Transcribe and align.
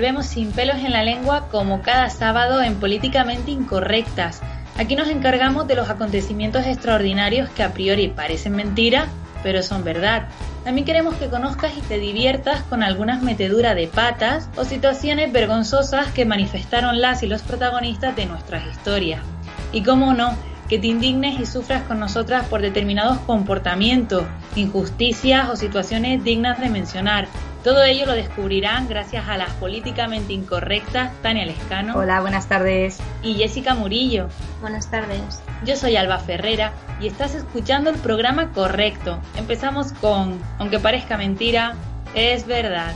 Volvemos 0.00 0.24
sin 0.24 0.50
pelos 0.52 0.78
en 0.78 0.92
la 0.92 1.02
lengua 1.02 1.48
como 1.50 1.82
cada 1.82 2.08
sábado 2.08 2.62
en 2.62 2.76
Políticamente 2.76 3.50
Incorrectas. 3.50 4.40
Aquí 4.78 4.96
nos 4.96 5.08
encargamos 5.08 5.68
de 5.68 5.74
los 5.74 5.90
acontecimientos 5.90 6.64
extraordinarios 6.64 7.50
que 7.50 7.62
a 7.62 7.74
priori 7.74 8.08
parecen 8.08 8.56
mentira, 8.56 9.08
pero 9.42 9.62
son 9.62 9.84
verdad. 9.84 10.28
También 10.64 10.86
queremos 10.86 11.16
que 11.16 11.28
conozcas 11.28 11.76
y 11.76 11.82
te 11.82 11.98
diviertas 11.98 12.62
con 12.62 12.82
algunas 12.82 13.20
meteduras 13.20 13.76
de 13.76 13.88
patas 13.88 14.48
o 14.56 14.64
situaciones 14.64 15.30
vergonzosas 15.32 16.06
que 16.12 16.24
manifestaron 16.24 17.02
las 17.02 17.22
y 17.22 17.26
los 17.26 17.42
protagonistas 17.42 18.16
de 18.16 18.24
nuestras 18.24 18.66
historias. 18.68 19.20
Y 19.70 19.82
cómo 19.82 20.14
no, 20.14 20.34
que 20.70 20.78
te 20.78 20.86
indignes 20.86 21.38
y 21.38 21.44
sufras 21.44 21.82
con 21.82 22.00
nosotras 22.00 22.46
por 22.46 22.62
determinados 22.62 23.18
comportamientos, 23.18 24.24
injusticias 24.56 25.50
o 25.50 25.56
situaciones 25.56 26.24
dignas 26.24 26.58
de 26.58 26.70
mencionar, 26.70 27.28
todo 27.62 27.84
ello 27.84 28.06
lo 28.06 28.12
descubrirán 28.12 28.88
gracias 28.88 29.28
a 29.28 29.36
las 29.36 29.50
políticamente 29.54 30.32
incorrectas 30.32 31.12
Tania 31.22 31.44
Lescano. 31.44 31.96
Hola, 31.96 32.20
buenas 32.20 32.48
tardes. 32.48 32.98
Y 33.22 33.34
Jessica 33.34 33.74
Murillo. 33.74 34.28
Buenas 34.60 34.90
tardes. 34.90 35.42
Yo 35.64 35.76
soy 35.76 35.96
Alba 35.96 36.18
Ferrera 36.18 36.72
y 37.00 37.06
estás 37.06 37.34
escuchando 37.34 37.90
el 37.90 37.96
programa 37.96 38.52
correcto. 38.52 39.20
Empezamos 39.36 39.92
con, 39.94 40.40
aunque 40.58 40.78
parezca 40.78 41.16
mentira, 41.16 41.74
es 42.14 42.46
verdad. 42.46 42.94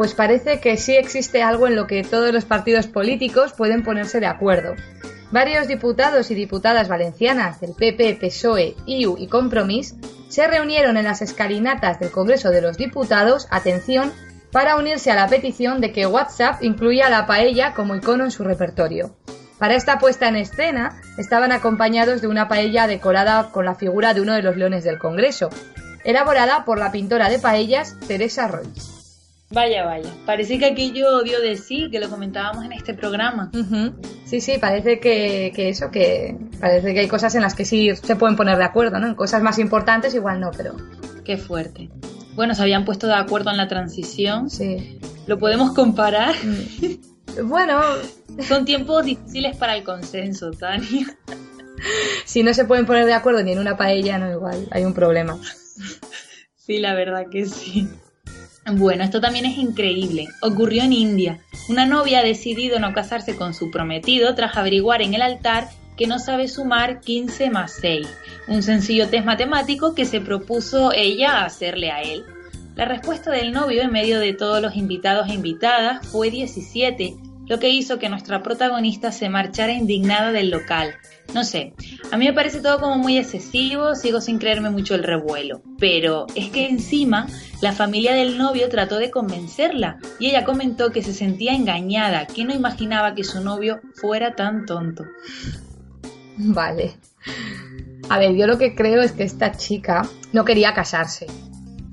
Pues 0.00 0.14
parece 0.14 0.60
que 0.60 0.78
sí 0.78 0.96
existe 0.96 1.42
algo 1.42 1.66
en 1.66 1.76
lo 1.76 1.86
que 1.86 2.02
todos 2.02 2.32
los 2.32 2.46
partidos 2.46 2.86
políticos 2.86 3.52
pueden 3.52 3.82
ponerse 3.82 4.18
de 4.18 4.28
acuerdo. 4.28 4.74
Varios 5.30 5.68
diputados 5.68 6.30
y 6.30 6.34
diputadas 6.34 6.88
valencianas 6.88 7.60
del 7.60 7.74
PP, 7.74 8.16
PSOE, 8.18 8.76
IU 8.86 9.16
y 9.18 9.26
Compromís 9.26 9.96
se 10.30 10.46
reunieron 10.46 10.96
en 10.96 11.04
las 11.04 11.20
escalinatas 11.20 12.00
del 12.00 12.10
Congreso 12.10 12.48
de 12.48 12.62
los 12.62 12.78
Diputados, 12.78 13.46
atención, 13.50 14.10
para 14.50 14.76
unirse 14.76 15.10
a 15.10 15.16
la 15.16 15.28
petición 15.28 15.82
de 15.82 15.92
que 15.92 16.06
WhatsApp 16.06 16.62
incluya 16.62 17.10
la 17.10 17.26
paella 17.26 17.74
como 17.74 17.94
icono 17.94 18.24
en 18.24 18.30
su 18.30 18.42
repertorio. 18.42 19.14
Para 19.58 19.74
esta 19.74 19.98
puesta 19.98 20.28
en 20.28 20.36
escena 20.36 20.98
estaban 21.18 21.52
acompañados 21.52 22.22
de 22.22 22.28
una 22.28 22.48
paella 22.48 22.86
decorada 22.86 23.50
con 23.50 23.66
la 23.66 23.74
figura 23.74 24.14
de 24.14 24.22
uno 24.22 24.32
de 24.32 24.40
los 24.40 24.56
leones 24.56 24.82
del 24.82 24.98
Congreso, 24.98 25.50
elaborada 26.04 26.64
por 26.64 26.78
la 26.78 26.90
pintora 26.90 27.28
de 27.28 27.38
paellas 27.38 28.00
Teresa 28.08 28.48
Roig. 28.48 28.99
Vaya, 29.52 29.84
vaya. 29.84 30.10
Parece 30.26 30.58
que 30.58 30.66
aquello 30.66 31.22
dio 31.22 31.40
de 31.40 31.56
sí, 31.56 31.88
que 31.90 31.98
lo 31.98 32.08
comentábamos 32.08 32.64
en 32.64 32.72
este 32.72 32.94
programa. 32.94 33.50
Sí, 34.24 34.40
sí, 34.40 34.58
parece 34.60 35.00
que, 35.00 35.52
eso, 35.56 35.90
que 35.90 36.36
parece 36.60 36.94
que 36.94 37.00
hay 37.00 37.08
cosas 37.08 37.34
en 37.34 37.42
las 37.42 37.56
que 37.56 37.64
sí 37.64 37.90
se 37.96 38.14
pueden 38.14 38.36
poner 38.36 38.58
de 38.58 38.64
acuerdo, 38.64 39.00
¿no? 39.00 39.08
En 39.08 39.14
cosas 39.16 39.42
más 39.42 39.58
importantes 39.58 40.14
igual 40.14 40.38
no, 40.40 40.52
pero... 40.56 40.76
Qué 41.24 41.36
fuerte. 41.36 41.90
Bueno, 42.36 42.54
se 42.54 42.62
habían 42.62 42.84
puesto 42.84 43.08
de 43.08 43.14
acuerdo 43.14 43.50
en 43.50 43.56
la 43.56 43.66
transición. 43.66 44.50
Sí. 44.50 45.00
¿Lo 45.26 45.38
podemos 45.38 45.72
comparar? 45.72 46.34
Mm. 46.42 47.48
Bueno... 47.48 47.80
Son 48.46 48.64
tiempos 48.64 49.04
difíciles 49.04 49.56
para 49.56 49.76
el 49.76 49.82
consenso, 49.82 50.52
Tania. 50.52 51.18
si 52.24 52.42
no 52.42 52.54
se 52.54 52.64
pueden 52.64 52.86
poner 52.86 53.04
de 53.04 53.12
acuerdo 53.12 53.42
ni 53.42 53.52
en 53.52 53.58
una 53.58 53.76
paella, 53.76 54.18
no 54.18 54.30
igual, 54.30 54.68
hay 54.70 54.84
un 54.84 54.94
problema. 54.94 55.38
Sí, 56.56 56.78
la 56.78 56.94
verdad 56.94 57.26
que 57.30 57.46
sí. 57.46 57.88
Bueno, 58.72 59.02
esto 59.02 59.20
también 59.20 59.46
es 59.46 59.58
increíble. 59.58 60.28
Ocurrió 60.42 60.84
en 60.84 60.92
India. 60.92 61.40
Una 61.68 61.86
novia 61.86 62.20
ha 62.20 62.22
decidido 62.22 62.78
no 62.78 62.92
casarse 62.92 63.34
con 63.34 63.52
su 63.52 63.70
prometido 63.70 64.34
tras 64.34 64.56
averiguar 64.56 65.02
en 65.02 65.14
el 65.14 65.22
altar 65.22 65.68
que 65.96 66.06
no 66.06 66.18
sabe 66.18 66.48
sumar 66.48 67.00
15 67.00 67.50
más 67.50 67.72
6, 67.80 68.08
un 68.48 68.62
sencillo 68.62 69.08
test 69.08 69.26
matemático 69.26 69.94
que 69.94 70.06
se 70.06 70.20
propuso 70.20 70.92
ella 70.94 71.44
hacerle 71.44 71.90
a 71.90 72.00
él. 72.00 72.24
La 72.74 72.86
respuesta 72.86 73.30
del 73.30 73.52
novio 73.52 73.82
en 73.82 73.92
medio 73.92 74.18
de 74.18 74.32
todos 74.32 74.62
los 74.62 74.76
invitados 74.76 75.28
e 75.28 75.34
invitadas 75.34 76.06
fue 76.06 76.30
17, 76.30 77.16
lo 77.50 77.58
que 77.58 77.68
hizo 77.68 77.98
que 77.98 78.08
nuestra 78.08 78.44
protagonista 78.44 79.10
se 79.10 79.28
marchara 79.28 79.72
indignada 79.72 80.30
del 80.30 80.50
local. 80.50 80.94
No 81.34 81.42
sé, 81.42 81.74
a 82.12 82.16
mí 82.16 82.26
me 82.26 82.32
parece 82.32 82.60
todo 82.60 82.78
como 82.78 82.96
muy 82.96 83.18
excesivo, 83.18 83.96
sigo 83.96 84.20
sin 84.20 84.38
creerme 84.38 84.70
mucho 84.70 84.94
el 84.94 85.02
revuelo, 85.02 85.60
pero 85.76 86.28
es 86.36 86.50
que 86.50 86.68
encima 86.68 87.26
la 87.60 87.72
familia 87.72 88.14
del 88.14 88.38
novio 88.38 88.68
trató 88.68 88.98
de 88.98 89.10
convencerla 89.10 89.98
y 90.20 90.28
ella 90.28 90.44
comentó 90.44 90.92
que 90.92 91.02
se 91.02 91.12
sentía 91.12 91.52
engañada, 91.52 92.26
que 92.26 92.44
no 92.44 92.54
imaginaba 92.54 93.16
que 93.16 93.24
su 93.24 93.40
novio 93.42 93.80
fuera 93.94 94.36
tan 94.36 94.64
tonto. 94.64 95.04
Vale. 96.36 96.98
A 98.08 98.18
ver, 98.20 98.36
yo 98.36 98.46
lo 98.46 98.58
que 98.58 98.76
creo 98.76 99.02
es 99.02 99.10
que 99.10 99.24
esta 99.24 99.50
chica 99.56 100.08
no 100.32 100.44
quería 100.44 100.72
casarse. 100.72 101.26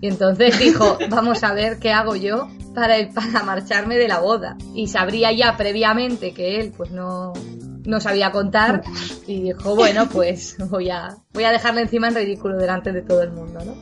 Y 0.02 0.08
entonces 0.08 0.60
dijo, 0.60 1.00
vamos 1.10 1.44
a 1.44 1.54
ver 1.54 1.80
qué 1.80 1.92
hago 1.92 2.16
yo 2.16 2.48
para, 2.78 2.96
para 3.14 3.44
marcharme 3.44 3.98
de 3.98 4.08
la 4.08 4.20
boda. 4.20 4.56
Y 4.76 4.88
sabría 4.88 5.32
ya 5.32 5.58
previamente 5.58 6.32
que 6.32 6.60
él 6.60 6.72
pues 6.78 6.92
no, 6.92 7.34
no 7.86 8.00
sabía 8.00 8.32
contar 8.32 8.84
y 9.26 9.42
dijo, 9.42 9.76
bueno, 9.76 10.08
pues 10.14 10.56
voy 10.70 10.92
a, 10.92 11.18
voy 11.34 11.44
a 11.44 11.52
dejarle 11.52 11.82
encima 11.82 12.10
en 12.10 12.16
ridículo 12.16 12.58
delante 12.58 12.92
de 12.92 13.02
todo 13.02 13.24
el 13.24 13.32
mundo, 13.32 13.60
¿no? 13.66 13.76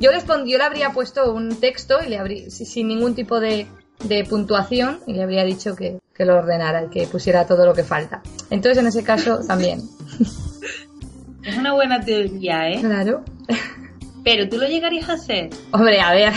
Yo, 0.00 0.10
le, 0.12 0.20
yo 0.20 0.58
le 0.58 0.64
habría 0.64 0.90
puesto 0.90 1.32
un 1.32 1.56
texto 1.56 1.98
y 2.04 2.08
le 2.08 2.18
habría, 2.18 2.50
sin 2.50 2.88
ningún 2.88 3.14
tipo 3.14 3.40
de, 3.40 3.66
de 4.04 4.24
puntuación 4.24 5.00
y 5.06 5.12
le 5.12 5.22
habría 5.22 5.44
dicho 5.44 5.74
que, 5.74 5.98
que, 6.14 6.24
lo 6.24 6.36
ordenara 6.36 6.84
y 6.84 6.88
que 6.88 7.06
pusiera 7.06 7.46
todo 7.46 7.66
lo 7.66 7.74
que 7.74 7.82
falta. 7.82 8.22
Entonces, 8.50 8.78
en 8.78 8.88
ese 8.88 9.02
caso, 9.02 9.40
también. 9.46 9.82
Es 11.44 11.56
una 11.56 11.72
buena 11.72 12.00
teoría, 12.00 12.70
¿eh? 12.70 12.80
Claro. 12.80 13.24
Pero 14.22 14.48
tú 14.48 14.56
lo 14.58 14.68
llegarías 14.68 15.08
a 15.08 15.14
hacer. 15.14 15.50
Hombre, 15.72 16.00
a 16.00 16.12
ver. 16.12 16.32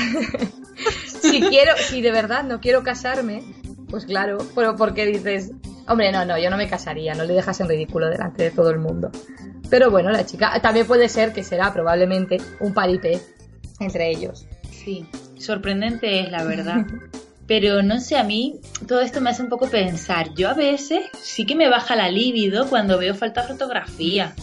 Si 1.21 1.41
quiero, 1.41 1.73
si 1.77 2.01
de 2.01 2.11
verdad 2.11 2.43
no 2.43 2.59
quiero 2.59 2.83
casarme, 2.83 3.43
pues 3.89 4.05
claro, 4.05 4.37
pero 4.55 4.75
porque 4.75 5.05
dices, 5.05 5.51
Hombre, 5.91 6.11
no, 6.11 6.25
no, 6.25 6.37
yo 6.37 6.49
no 6.49 6.57
me 6.57 6.69
casaría, 6.69 7.13
no 7.15 7.25
le 7.25 7.33
dejas 7.33 7.59
en 7.59 7.67
ridículo 7.67 8.09
delante 8.09 8.43
de 8.43 8.51
todo 8.51 8.69
el 8.69 8.79
mundo. 8.79 9.11
Pero 9.69 9.91
bueno, 9.91 10.09
la 10.09 10.25
chica 10.25 10.57
también 10.61 10.85
puede 10.85 11.09
ser 11.09 11.33
que 11.33 11.43
será 11.43 11.73
probablemente 11.73 12.37
un 12.59 12.73
paripé 12.73 13.19
entre 13.79 14.09
ellos. 14.09 14.45
Sí, 14.71 15.05
sorprendente 15.37 16.21
es 16.21 16.31
la 16.31 16.43
verdad. 16.43 16.85
Pero 17.47 17.83
no 17.83 17.99
sé, 17.99 18.17
a 18.17 18.23
mí 18.23 18.61
todo 18.87 19.01
esto 19.01 19.19
me 19.19 19.31
hace 19.31 19.41
un 19.41 19.49
poco 19.49 19.69
pensar. 19.69 20.33
Yo 20.33 20.49
a 20.49 20.53
veces 20.53 21.05
sí 21.21 21.45
que 21.45 21.55
me 21.55 21.67
baja 21.67 21.97
la 21.97 22.09
libido 22.09 22.69
cuando 22.69 22.97
veo 22.97 23.13
falta 23.13 23.41
de 23.41 23.49
fotografía. 23.49 24.33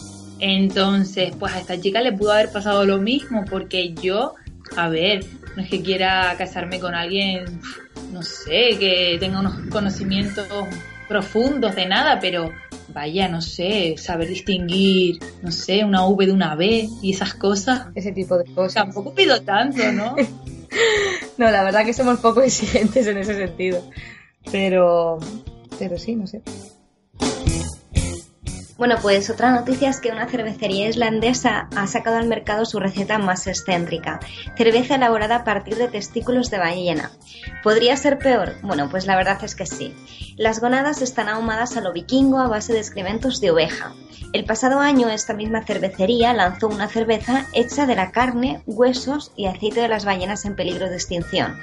Entonces, 0.41 1.35
pues 1.39 1.55
a 1.55 1.61
esta 1.61 1.81
chica 1.81 2.03
le 2.03 2.13
pudo 2.13 2.33
haber 2.33 2.53
pasado 2.53 2.85
lo 2.85 2.99
mismo, 2.99 3.45
porque 3.49 3.95
yo, 3.95 4.35
a 4.77 4.89
ver, 4.89 5.25
no 5.57 5.63
es 5.63 5.71
que 5.71 5.83
quiera 5.83 6.35
casarme 6.39 6.81
con 6.81 6.95
alguien, 6.95 7.61
no 8.13 8.23
sé, 8.23 8.77
que 8.79 9.17
tenga 9.19 9.41
unos 9.41 9.55
conocimientos 9.71 10.47
profundos 11.09 11.75
de 11.75 11.87
nada, 11.87 12.21
pero 12.21 12.53
vaya, 12.89 13.29
no 13.29 13.41
sé, 13.41 13.97
saber 13.97 14.29
distinguir, 14.29 15.19
no 15.43 15.51
sé, 15.51 15.85
una 15.85 16.07
V 16.07 16.27
de 16.27 16.33
una 16.33 16.55
B 16.55 16.89
y 17.03 17.13
esas 17.13 17.35
cosas. 17.35 17.87
Ese 17.95 18.13
tipo 18.13 18.37
de 18.37 18.45
cosas. 18.53 18.85
Tampoco 18.85 19.15
pido 19.15 19.41
tanto, 19.43 19.93
¿no? 19.93 20.17
no, 21.39 21.51
la 21.51 21.65
verdad 21.65 21.85
que 21.85 21.95
somos 21.95 22.21
poco 22.21 22.43
exigentes 22.43 23.07
en 23.07 23.19
ese 23.19 23.35
sentido. 23.35 23.83
Pero, 24.51 25.19
pero 25.79 25.99
sí, 25.99 26.15
no 26.15 26.27
sé. 26.27 26.43
Bueno, 28.79 28.95
pues 29.03 29.29
otra 29.29 29.51
noticia 29.51 29.91
es 29.91 29.99
que 29.99 30.13
una 30.13 30.29
cervecería 30.29 30.89
islandesa 30.89 31.69
ha 31.75 31.89
sacado 31.89 32.17
al 32.17 32.29
mercado 32.29 32.65
su 32.65 32.79
receta 32.79 33.19
más 33.19 33.49
excéntrica, 33.49 34.21
cerveza 34.57 34.95
elaborada 34.95 35.35
a 35.35 35.45
partir 35.45 35.75
de 35.75 35.89
testículos 35.89 36.49
de 36.49 36.59
ballena. 36.59 37.11
¿Podría 37.65 37.97
ser 37.97 38.19
peor? 38.19 38.55
Bueno, 38.63 38.89
pues 38.89 39.05
la 39.07 39.17
verdad 39.17 39.43
es 39.43 39.57
que 39.57 39.67
sí. 39.67 39.97
Las 40.37 40.61
gonadas 40.61 41.03
están 41.03 41.29
ahumadas 41.29 41.77
a 41.77 41.81
lo 41.81 41.93
vikingo 41.93 42.39
a 42.39 42.47
base 42.47 42.73
de 42.73 42.79
excrementos 42.79 43.41
de 43.41 43.51
oveja. 43.51 43.95
El 44.33 44.45
pasado 44.45 44.79
año 44.79 45.09
esta 45.09 45.35
misma 45.35 45.65
cervecería 45.65 46.33
lanzó 46.33 46.69
una 46.69 46.87
cerveza 46.87 47.47
hecha 47.55 47.85
de 47.85 47.97
la 47.97 48.13
carne, 48.13 48.63
huesos 48.65 49.33
y 49.35 49.47
aceite 49.47 49.81
de 49.81 49.89
las 49.89 50.05
ballenas 50.05 50.45
en 50.45 50.55
peligro 50.55 50.89
de 50.89 50.95
extinción. 50.95 51.59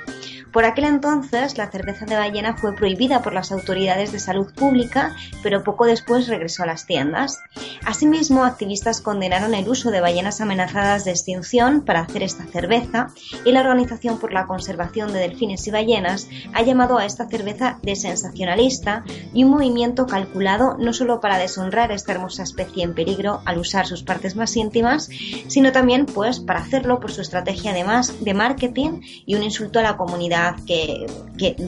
Por 0.55 0.63
aquel 0.63 0.85
entonces, 0.85 1.57
la 1.57 1.69
cerveza 1.69 2.05
de 2.05 2.15
ballena 2.15 2.55
fue 2.55 2.73
prohibida 2.73 3.21
por 3.21 3.33
las 3.33 3.51
autoridades 3.51 4.13
de 4.13 4.19
salud 4.19 4.53
pública, 4.53 5.13
pero 5.43 5.65
poco 5.65 5.83
después 5.83 6.29
regresó 6.29 6.63
a 6.63 6.65
las 6.65 6.85
tiendas. 6.85 7.41
Asimismo, 7.83 8.45
activistas 8.45 9.01
condenaron 9.01 9.53
el 9.53 9.67
uso 9.67 9.91
de 9.91 9.99
ballenas 9.99 10.39
amenazadas 10.39 11.03
de 11.03 11.11
extinción 11.11 11.81
para 11.81 11.99
hacer 11.99 12.23
esta 12.23 12.45
cerveza 12.45 13.09
y 13.43 13.51
la 13.51 13.59
Organización 13.59 14.17
por 14.17 14.31
la 14.31 14.47
Conservación 14.47 15.11
de 15.11 15.19
Delfines 15.19 15.67
y 15.67 15.71
Ballenas 15.71 16.29
ha 16.53 16.61
llamado 16.61 16.99
a 16.99 17.05
esta 17.05 17.27
cerveza 17.27 17.77
de 17.83 17.97
sensacionalista 17.97 19.03
y 19.33 19.43
un 19.43 19.51
movimiento 19.51 20.07
calculado 20.07 20.77
no 20.79 20.93
solo 20.93 21.19
para 21.19 21.37
deshonrar 21.37 21.91
esta 21.91 22.13
hermosa 22.13 22.43
especie 22.43 22.85
en 22.85 22.95
peligro 22.95 23.41
al 23.43 23.57
usar 23.57 23.87
sus 23.87 24.03
partes 24.03 24.37
más 24.37 24.55
íntimas, 24.55 25.09
sino 25.47 25.73
también 25.73 26.05
pues 26.05 26.39
para 26.39 26.61
hacerlo 26.61 27.01
por 27.01 27.11
su 27.11 27.19
estrategia 27.19 27.73
de, 27.73 27.83
más, 27.83 28.23
de 28.23 28.33
marketing 28.33 29.01
y 29.25 29.35
un 29.35 29.43
insulto 29.43 29.79
a 29.79 29.83
la 29.83 29.97
comunidad 29.97 30.44
que, 30.65 31.05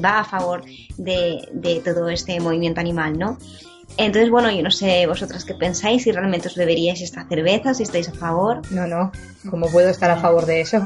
va 0.03 0.19
a 0.19 0.23
favor 0.23 0.63
de, 0.97 1.81
todo 1.83 2.09
este 2.09 2.39
movimiento 2.39 2.79
animal, 2.79 3.17
¿no? 3.17 3.37
Entonces, 3.97 4.29
bueno, 4.29 4.51
yo 4.51 4.61
no 4.61 4.69
sé 4.69 5.07
vosotras 5.07 5.43
qué 5.43 5.55
pensáis, 5.55 6.03
si 6.03 6.11
realmente 6.11 6.47
os 6.49 6.55
beberíais 6.55 7.01
esta 7.01 7.27
cerveza, 7.27 7.73
si 7.73 7.83
estáis 7.83 8.09
a 8.09 8.13
favor. 8.13 8.61
No, 8.71 8.85
no, 8.85 9.11
¿cómo 9.49 9.69
puedo 9.69 9.89
estar 9.89 10.11
a 10.11 10.17
favor 10.17 10.45
de 10.45 10.61
eso? 10.61 10.85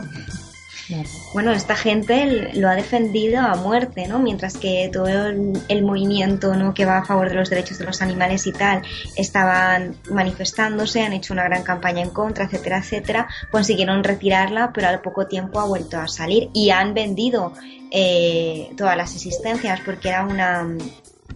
Bueno, 1.34 1.52
esta 1.52 1.76
gente 1.76 2.52
lo 2.54 2.70
ha 2.70 2.76
defendido 2.76 3.40
a 3.40 3.56
muerte, 3.56 4.08
¿no? 4.08 4.20
Mientras 4.20 4.58
que 4.58 4.90
todo 4.92 5.08
el, 5.08 5.84
movimiento 5.84 6.56
¿no? 6.56 6.74
que 6.74 6.86
va 6.86 7.00
a 7.00 7.06
favor 7.06 7.30
de 7.30 7.36
los 7.36 7.50
derechos 7.50 7.78
de 7.78 7.86
los 7.86 8.02
animales 8.02 8.46
y 8.48 8.52
tal 8.52 8.82
estaban 9.16 9.96
manifestándose, 10.10 11.02
han 11.02 11.14
hecho 11.14 11.34
una 11.34 11.44
gran 11.44 11.64
campaña 11.64 12.02
en 12.02 12.10
contra, 12.10 12.46
etcétera, 12.46 12.80
etcétera, 12.80 13.28
consiguieron 13.52 14.04
retirarla, 14.04 14.72
pero 14.74 14.88
al 14.88 15.02
poco 15.02 15.28
tiempo 15.28 15.60
ha 15.60 15.66
vuelto 15.66 15.98
a 15.98 16.08
salir 16.08 16.50
y 16.54 16.70
han 16.70 16.94
vendido 16.94 17.54
eh, 17.92 18.72
todas 18.78 18.96
las 18.98 19.14
existencias 19.16 19.80
porque 19.86 20.10
era 20.10 20.26
una 20.26 20.68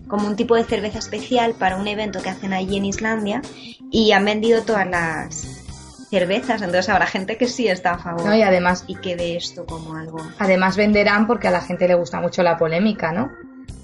como 0.07 0.27
un 0.27 0.35
tipo 0.35 0.55
de 0.55 0.63
cerveza 0.63 0.99
especial 0.99 1.55
para 1.55 1.77
un 1.77 1.87
evento 1.87 2.21
que 2.21 2.29
hacen 2.29 2.53
allí 2.53 2.77
en 2.77 2.85
Islandia 2.85 3.41
y 3.89 4.11
han 4.11 4.23
vendido 4.23 4.61
todas 4.61 4.87
las 4.87 5.64
cervezas, 6.09 6.61
entonces 6.61 6.89
habrá 6.89 7.07
gente 7.07 7.37
que 7.37 7.47
sí 7.47 7.67
está 7.67 7.91
a 7.91 7.97
favor. 7.97 8.35
y 8.35 8.41
además 8.41 8.83
y 8.87 8.95
que 8.95 9.15
ve 9.15 9.35
esto 9.35 9.65
como 9.65 9.95
algo. 9.95 10.17
Además 10.39 10.77
venderán 10.77 11.27
porque 11.27 11.47
a 11.47 11.51
la 11.51 11.61
gente 11.61 11.87
le 11.87 11.95
gusta 11.95 12.19
mucho 12.19 12.43
la 12.43 12.57
polémica, 12.57 13.11
¿no? 13.11 13.31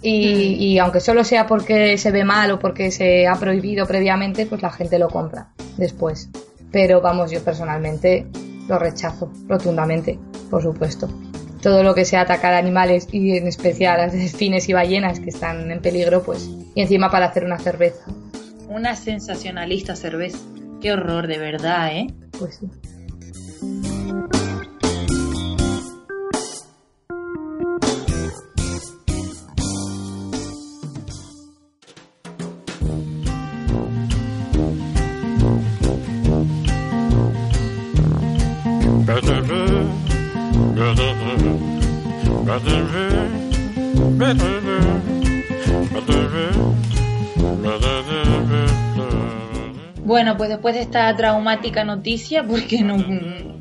Y, 0.01 0.25
mm. 0.25 0.61
y, 0.61 0.79
aunque 0.79 0.99
solo 0.99 1.23
sea 1.23 1.45
porque 1.45 1.97
se 1.97 2.11
ve 2.11 2.23
mal 2.23 2.51
o 2.51 2.59
porque 2.59 2.91
se 2.91 3.27
ha 3.27 3.35
prohibido 3.35 3.85
previamente, 3.85 4.45
pues 4.45 4.61
la 4.61 4.71
gente 4.71 4.97
lo 4.97 5.09
compra 5.09 5.49
después. 5.77 6.29
Pero 6.71 7.01
vamos, 7.01 7.31
yo 7.31 7.43
personalmente 7.43 8.27
lo 8.67 8.79
rechazo 8.79 9.31
rotundamente, 9.47 10.17
por 10.49 10.63
supuesto. 10.63 11.09
Todo 11.61 11.83
lo 11.83 11.93
que 11.93 12.05
sea 12.05 12.21
atacar 12.21 12.53
a 12.53 12.57
animales 12.57 13.07
y 13.11 13.37
en 13.37 13.47
especial 13.47 13.99
a 13.99 14.07
delfines 14.07 14.67
y 14.69 14.73
ballenas 14.73 15.19
que 15.19 15.29
están 15.29 15.69
en 15.69 15.81
peligro, 15.81 16.23
pues, 16.23 16.49
y 16.73 16.81
encima 16.81 17.11
para 17.11 17.27
hacer 17.27 17.43
una 17.43 17.59
cerveza. 17.59 18.05
Una 18.67 18.95
sensacionalista 18.95 19.95
cerveza. 19.95 20.39
Qué 20.81 20.91
horror, 20.91 21.27
de 21.27 21.37
verdad, 21.37 21.95
¿eh? 21.95 22.07
Pues. 22.39 22.59
Pues 50.41 50.49
después 50.49 50.73
de 50.73 50.81
esta 50.81 51.15
traumática 51.15 51.83
noticia, 51.83 52.43
porque 52.43 52.81
no, 52.81 52.97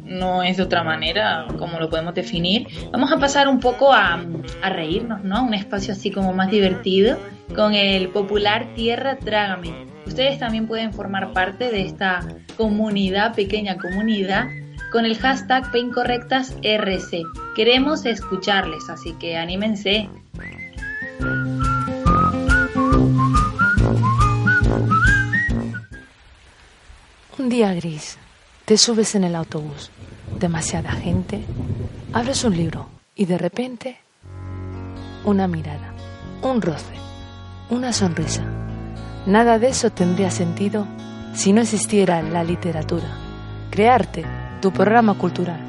no 0.06 0.43
es 0.43 0.56
de 0.56 0.62
otra 0.62 0.82
manera 0.82 1.44
como 1.59 1.79
lo 1.79 1.91
podemos 1.91 2.15
definir, 2.15 2.69
vamos 2.91 3.12
a 3.12 3.19
pasar 3.19 3.49
un 3.49 3.61
poco 3.61 3.93
a, 3.93 4.19
a 4.62 4.71
reírnos, 4.71 5.23
¿no? 5.23 5.44
Un 5.44 5.53
espacio 5.53 5.93
así 5.93 6.11
como 6.11 6.32
más 6.32 6.50
divertido 6.50 7.19
con 7.55 7.75
el 7.75 8.09
popular 8.09 8.73
Tierra 8.75 9.19
Trágame. 9.19 9.75
Ustedes 10.06 10.38
también 10.38 10.67
pueden 10.67 10.94
formar 10.94 11.35
parte 11.35 11.71
de 11.71 11.82
esta 11.82 12.27
comunidad, 12.56 13.35
pequeña 13.35 13.77
comunidad, 13.77 14.47
con 14.91 15.05
el 15.05 15.19
hashtag 15.19 15.71
PeinCorrectasRC. 15.73 17.25
Queremos 17.55 18.06
escucharles, 18.06 18.88
así 18.88 19.12
que 19.21 19.37
anímense. 19.37 20.09
Día 27.50 27.75
gris, 27.75 28.17
te 28.64 28.79
subes 28.79 29.17
en 29.17 29.25
el 29.25 29.35
autobús, 29.35 29.91
demasiada 30.38 30.93
gente, 30.93 31.44
abres 32.12 32.44
un 32.44 32.56
libro 32.56 32.87
y 33.17 33.26
de 33.26 33.37
repente 33.37 33.99
una 35.25 35.49
mirada, 35.49 35.93
un 36.43 36.62
roce, 36.62 36.94
una 37.69 37.93
sonrisa. 37.93 38.44
Nada 39.26 39.58
de 39.58 39.69
eso 39.69 39.91
tendría 39.91 40.31
sentido 40.31 40.87
si 41.35 41.52
no 41.52 41.61
existiera 41.61 42.23
la 42.23 42.44
literatura. 42.44 43.19
Crearte 43.70 44.25
tu 44.62 44.73
programa 44.73 45.14
cultural, 45.14 45.61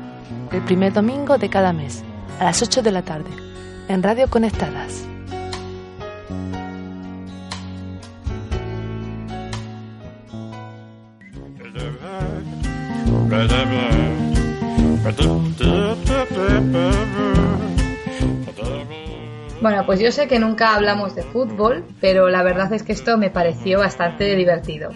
el 0.51 0.61
primer 0.61 0.93
domingo 0.93 1.39
de 1.39 1.49
cada 1.49 1.73
mes, 1.73 2.03
a 2.39 2.45
las 2.45 2.61
8 2.61 2.83
de 2.83 2.91
la 2.91 3.01
tarde, 3.01 3.31
en 3.87 4.03
Radio 4.03 4.29
Conectadas. 4.29 5.10
Bueno, 19.61 19.85
pues 19.85 20.01
yo 20.01 20.11
sé 20.11 20.27
que 20.27 20.37
nunca 20.37 20.75
hablamos 20.75 21.15
de 21.15 21.23
fútbol, 21.23 21.85
pero 22.01 22.27
la 22.29 22.43
verdad 22.43 22.73
es 22.73 22.83
que 22.83 22.91
esto 22.91 23.17
me 23.17 23.29
pareció 23.29 23.79
bastante 23.79 24.35
divertido. 24.35 24.89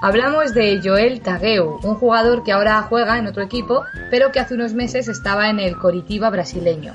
Hablamos 0.00 0.54
de 0.54 0.80
Joel 0.82 1.20
Tagueu, 1.20 1.80
un 1.82 1.96
jugador 1.96 2.44
que 2.44 2.52
ahora 2.52 2.80
juega 2.82 3.18
en 3.18 3.26
otro 3.26 3.42
equipo, 3.42 3.84
pero 4.10 4.32
que 4.32 4.40
hace 4.40 4.54
unos 4.54 4.72
meses 4.72 5.08
estaba 5.08 5.50
en 5.50 5.60
el 5.60 5.76
Coritiba 5.76 6.30
brasileño. 6.30 6.94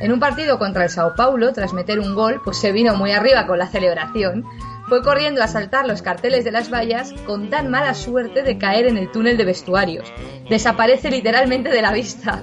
En 0.00 0.12
un 0.12 0.18
partido 0.18 0.58
contra 0.58 0.82
el 0.82 0.90
Sao 0.90 1.14
Paulo, 1.14 1.52
tras 1.52 1.72
meter 1.72 2.00
un 2.00 2.16
gol, 2.16 2.40
pues 2.42 2.58
se 2.58 2.72
vino 2.72 2.96
muy 2.96 3.12
arriba 3.12 3.46
con 3.46 3.60
la 3.60 3.68
celebración 3.68 4.44
fue 4.92 5.02
corriendo 5.02 5.42
a 5.42 5.48
saltar 5.48 5.88
los 5.88 6.02
carteles 6.02 6.44
de 6.44 6.52
las 6.52 6.70
vallas 6.70 7.14
con 7.24 7.48
tan 7.48 7.70
mala 7.70 7.94
suerte 7.94 8.42
de 8.42 8.58
caer 8.58 8.86
en 8.86 8.98
el 8.98 9.10
túnel 9.10 9.38
de 9.38 9.46
vestuarios. 9.46 10.12
Desaparece 10.50 11.10
literalmente 11.10 11.70
de 11.70 11.80
la 11.80 11.94
vista. 11.94 12.42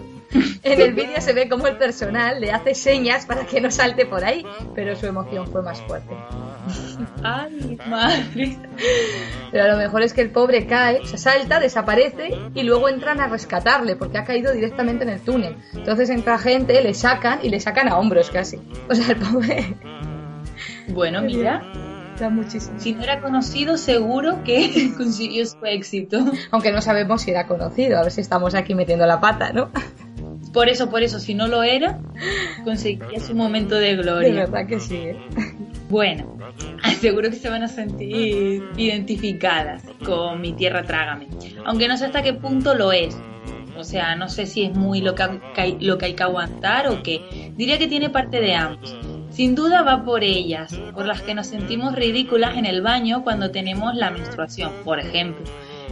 En 0.64 0.82
el 0.82 0.96
vídeo 0.96 1.22
se 1.22 1.34
ve 1.34 1.48
como 1.48 1.68
el 1.68 1.78
personal 1.78 2.42
le 2.42 2.52
hace 2.52 2.74
señas 2.74 3.28
para 3.28 3.46
que 3.46 3.62
no 3.62 3.70
salte 3.70 4.08
por 4.08 4.26
ahí, 4.26 4.44
pero 4.74 4.96
su 4.96 5.06
emoción 5.06 5.46
fue 5.46 5.62
más 5.62 5.80
fuerte. 5.82 6.16
¡Ay, 7.24 7.78
madre! 7.86 8.58
Pero 9.52 9.66
a 9.66 9.68
lo 9.68 9.78
mejor 9.78 10.02
es 10.02 10.14
que 10.14 10.22
el 10.22 10.32
pobre 10.32 10.66
cae, 10.66 11.06
se 11.06 11.20
salta, 11.20 11.60
desaparece 11.60 12.36
y 12.56 12.64
luego 12.64 12.90
entran 12.90 13.22
a 13.22 13.28
rescatarle 13.28 13.96
porque 13.96 14.18
ha 14.18 14.24
caído 14.24 14.54
directamente 14.54 15.04
en 15.04 15.12
el 15.12 15.22
túnel. 15.22 15.56
Entonces 15.76 16.10
entra 16.10 16.40
gente, 16.40 16.82
le 16.82 16.96
sacan 16.96 17.42
y 17.44 17.50
le 17.50 17.60
sacan 17.60 17.90
a 17.90 18.00
hombros 18.00 18.32
casi. 18.32 18.60
O 18.90 18.96
sea, 18.96 19.14
el 19.14 19.18
pobre. 19.18 19.78
Bueno, 20.88 21.22
mira, 21.22 21.62
muchísimo. 22.28 22.78
Si 22.80 22.94
no 22.94 23.04
era 23.04 23.22
conocido, 23.22 23.78
seguro 23.78 24.44
que 24.44 24.92
consiguió 24.98 25.46
su 25.46 25.64
éxito. 25.64 26.26
Aunque 26.52 26.74
no 26.74 26.82
sabemos 26.82 27.22
si 27.22 27.32
era 27.32 27.48
conocido, 27.48 27.98
a 27.98 28.04
ver 28.04 28.12
si 28.12 28.20
estamos 28.20 28.56
aquí 28.56 28.76
metiendo 28.76 29.06
la 29.06 29.22
pata, 29.22 29.54
¿no? 29.54 29.70
Por 30.52 30.68
eso, 30.68 30.90
por 30.90 31.04
eso, 31.04 31.20
si 31.20 31.36
no 31.36 31.48
lo 31.48 31.64
era, 31.64 32.00
conseguía 32.64 33.20
su 33.20 33.36
momento 33.36 33.76
de 33.76 33.96
gloria. 33.96 34.30
De 34.30 34.40
verdad 34.40 34.68
que 34.68 34.80
sí. 34.80 34.96
¿eh? 34.96 35.18
Bueno, 35.90 36.38
seguro 37.00 37.30
que 37.30 37.36
se 37.36 37.50
van 37.50 37.64
a 37.64 37.68
sentir 37.68 38.64
identificadas 38.76 39.84
con 40.04 40.42
mi 40.42 40.54
tierra 40.54 40.84
trágame. 40.84 41.28
Aunque 41.66 41.88
no 41.88 41.98
sé 41.98 42.06
hasta 42.06 42.24
qué 42.24 42.34
punto 42.34 42.74
lo 42.74 42.92
es. 42.92 43.16
O 43.78 43.84
sea, 43.84 44.16
no 44.16 44.28
sé 44.28 44.46
si 44.46 44.64
es 44.66 44.76
muy 44.76 45.02
lo 45.02 45.16
que, 45.16 45.24
lo 45.80 45.98
que 45.98 46.06
hay 46.06 46.14
que 46.14 46.24
aguantar 46.24 46.90
o 46.90 47.02
qué. 47.02 47.54
Diría 47.56 47.78
que 47.78 47.88
tiene 47.88 48.10
parte 48.10 48.42
de 48.42 48.56
ambos 48.56 48.98
Sin 49.40 49.56
duda 49.56 49.84
va 49.84 50.04
por 50.04 50.26
ellas, 50.26 50.78
por 50.94 51.06
las 51.06 51.22
que 51.22 51.34
nos 51.34 51.48
sentimos 51.48 51.96
ridículas 51.96 52.58
en 52.58 52.66
el 52.66 52.82
baño 52.82 53.24
cuando 53.24 53.52
tenemos 53.52 53.96
la 53.96 54.12
menstruación, 54.12 54.70
por 54.84 55.00
ejemplo. 55.00 55.46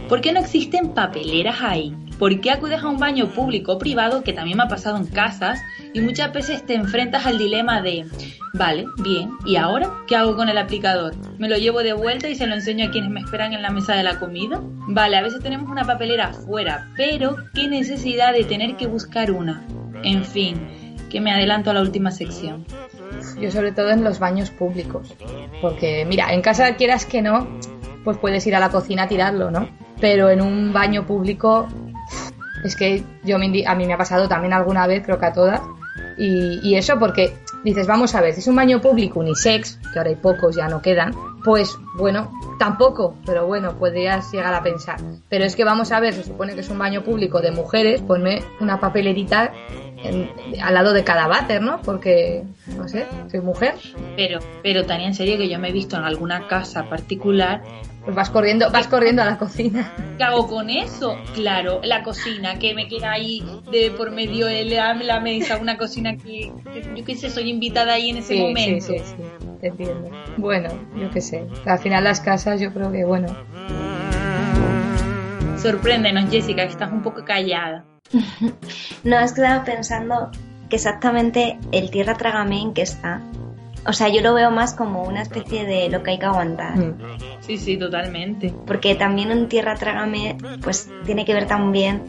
¿Por 0.06 0.20
qué 0.20 0.34
no 0.34 0.40
existen 0.40 0.92
papeleras 0.92 1.62
ahí? 1.62 1.96
¿Por 2.18 2.42
qué 2.42 2.50
acudes 2.50 2.82
a 2.82 2.88
un 2.88 2.98
baño 2.98 3.28
público 3.28 3.72
o 3.72 3.78
privado, 3.78 4.22
que 4.22 4.34
también 4.34 4.58
me 4.58 4.64
ha 4.64 4.68
pasado 4.68 4.98
en 4.98 5.06
casas, 5.06 5.58
y 5.94 6.02
muchas 6.02 6.30
veces 6.30 6.66
te 6.66 6.74
enfrentas 6.74 7.24
al 7.24 7.38
dilema 7.38 7.80
de, 7.80 8.04
vale, 8.52 8.84
bien, 8.98 9.30
¿y 9.46 9.56
ahora 9.56 9.94
qué 10.06 10.14
hago 10.14 10.36
con 10.36 10.50
el 10.50 10.58
aplicador? 10.58 11.14
¿Me 11.38 11.48
lo 11.48 11.56
llevo 11.56 11.82
de 11.82 11.94
vuelta 11.94 12.28
y 12.28 12.34
se 12.34 12.46
lo 12.46 12.54
enseño 12.54 12.88
a 12.88 12.90
quienes 12.90 13.08
me 13.08 13.20
esperan 13.20 13.54
en 13.54 13.62
la 13.62 13.70
mesa 13.70 13.94
de 13.94 14.02
la 14.02 14.18
comida? 14.18 14.60
Vale, 14.88 15.16
a 15.16 15.22
veces 15.22 15.42
tenemos 15.42 15.70
una 15.70 15.86
papelera 15.86 16.26
afuera, 16.26 16.90
pero 16.98 17.36
¿qué 17.54 17.66
necesidad 17.66 18.34
de 18.34 18.44
tener 18.44 18.76
que 18.76 18.86
buscar 18.86 19.30
una? 19.30 19.66
En 20.02 20.22
fin, 20.22 20.68
que 21.08 21.20
me 21.20 21.32
adelanto 21.32 21.70
a 21.70 21.74
la 21.74 21.80
última 21.80 22.10
sección. 22.10 22.64
Yo 23.40 23.50
sobre 23.50 23.72
todo 23.72 23.90
en 23.90 24.04
los 24.04 24.18
baños 24.18 24.50
públicos. 24.50 25.14
Porque, 25.60 26.04
mira, 26.06 26.32
en 26.32 26.42
casa 26.42 26.76
quieras 26.76 27.04
que 27.04 27.22
no, 27.22 27.48
pues 28.04 28.18
puedes 28.18 28.46
ir 28.46 28.54
a 28.54 28.60
la 28.60 28.70
cocina 28.70 29.04
a 29.04 29.08
tirarlo, 29.08 29.50
¿no? 29.50 29.68
Pero 30.00 30.30
en 30.30 30.40
un 30.40 30.72
baño 30.72 31.06
público, 31.06 31.66
es 32.64 32.76
que 32.76 33.02
yo 33.24 33.38
me, 33.38 33.66
a 33.66 33.74
mí 33.74 33.86
me 33.86 33.94
ha 33.94 33.98
pasado 33.98 34.28
también 34.28 34.52
alguna 34.52 34.86
vez, 34.86 35.02
creo 35.04 35.18
que 35.18 35.26
a 35.26 35.32
todas. 35.32 35.60
Y, 36.16 36.60
y 36.62 36.76
eso 36.76 36.98
porque 36.98 37.32
dices, 37.64 37.86
vamos 37.86 38.14
a 38.14 38.20
ver, 38.20 38.34
si 38.34 38.40
es 38.40 38.46
un 38.46 38.56
baño 38.56 38.80
público 38.80 39.20
unisex, 39.20 39.78
que 39.92 39.98
ahora 39.98 40.10
hay 40.10 40.16
pocos, 40.16 40.56
ya 40.56 40.68
no 40.68 40.80
quedan, 40.82 41.12
pues 41.44 41.76
bueno, 41.96 42.30
tampoco, 42.58 43.16
pero 43.24 43.46
bueno, 43.46 43.76
podrías 43.78 44.30
llegar 44.32 44.54
a 44.54 44.62
pensar. 44.62 45.00
Pero 45.28 45.44
es 45.44 45.56
que 45.56 45.64
vamos 45.64 45.92
a 45.92 46.00
ver, 46.00 46.14
se 46.14 46.24
supone 46.24 46.54
que 46.54 46.60
es 46.60 46.68
un 46.70 46.78
baño 46.78 47.02
público 47.02 47.40
de 47.40 47.50
mujeres, 47.50 48.02
ponme 48.02 48.42
una 48.60 48.80
papelerita 48.80 49.52
al 50.62 50.74
lado 50.74 50.92
de 50.92 51.04
cada 51.04 51.26
váter, 51.26 51.62
¿no? 51.62 51.82
Porque, 51.82 52.44
no 52.76 52.88
sé, 52.88 53.06
soy 53.30 53.40
mujer. 53.40 53.74
Pero, 54.16 54.40
pero 54.62 54.84
Tania, 54.86 55.06
en 55.06 55.14
serio 55.14 55.36
que 55.38 55.48
yo 55.48 55.58
me 55.58 55.68
he 55.68 55.72
visto 55.72 55.96
en 55.96 56.04
alguna 56.04 56.46
casa 56.46 56.88
particular. 56.88 57.62
Pues 58.04 58.16
vas 58.16 58.30
corriendo, 58.30 58.70
vas 58.70 58.86
corriendo 58.86 59.20
a 59.20 59.26
la 59.26 59.36
cocina. 59.36 59.92
¿Qué 60.16 60.24
hago 60.24 60.46
con 60.46 60.70
eso? 60.70 61.16
Claro, 61.34 61.80
la 61.84 62.02
cocina, 62.02 62.58
que 62.58 62.72
me 62.74 62.88
queda 62.88 63.12
ahí 63.12 63.42
de 63.70 63.90
por 63.90 64.12
medio 64.12 64.46
de 64.46 64.64
la, 64.64 64.94
la 64.94 65.20
mesa, 65.20 65.58
una 65.58 65.76
cocina 65.76 66.16
que, 66.16 66.50
yo 66.96 67.04
qué 67.04 67.14
sé, 67.16 67.28
soy 67.28 67.50
invitada 67.50 67.94
ahí 67.94 68.08
en 68.10 68.18
ese 68.18 68.36
momento. 68.36 68.86
Sí, 68.86 68.98
sí, 68.98 69.04
sí, 69.04 69.46
te 69.60 69.66
entiendo. 69.66 70.10
Bueno, 70.38 70.70
yo 70.96 71.10
qué 71.10 71.20
sé. 71.20 71.44
Al 71.66 71.78
final 71.80 72.04
las 72.04 72.20
casas 72.20 72.60
yo 72.60 72.72
creo 72.72 72.90
que, 72.90 73.04
bueno. 73.04 73.28
Sorpréndenos, 75.58 76.30
Jessica, 76.30 76.62
que 76.62 76.72
estás 76.72 76.92
un 76.92 77.02
poco 77.02 77.24
callada. 77.24 77.84
No, 79.04 79.18
es 79.18 79.32
que 79.32 79.40
estaba 79.42 79.64
pensando 79.64 80.30
que 80.68 80.76
exactamente 80.76 81.58
el 81.72 81.90
tierra 81.90 82.14
trágame 82.14 82.60
en 82.60 82.74
que 82.74 82.82
está. 82.82 83.20
O 83.86 83.92
sea, 83.92 84.08
yo 84.08 84.20
lo 84.20 84.34
veo 84.34 84.50
más 84.50 84.74
como 84.74 85.04
una 85.04 85.22
especie 85.22 85.64
de 85.64 85.88
lo 85.88 86.02
que 86.02 86.10
hay 86.10 86.18
que 86.18 86.26
aguantar. 86.26 86.76
Mm. 86.76 86.98
Sí, 87.40 87.56
sí, 87.56 87.76
totalmente. 87.78 88.52
Porque 88.66 88.94
también 88.94 89.30
un 89.30 89.48
tierra 89.48 89.76
trágame, 89.76 90.36
pues 90.62 90.90
tiene 91.06 91.24
que 91.24 91.32
ver 91.32 91.46
también 91.46 92.02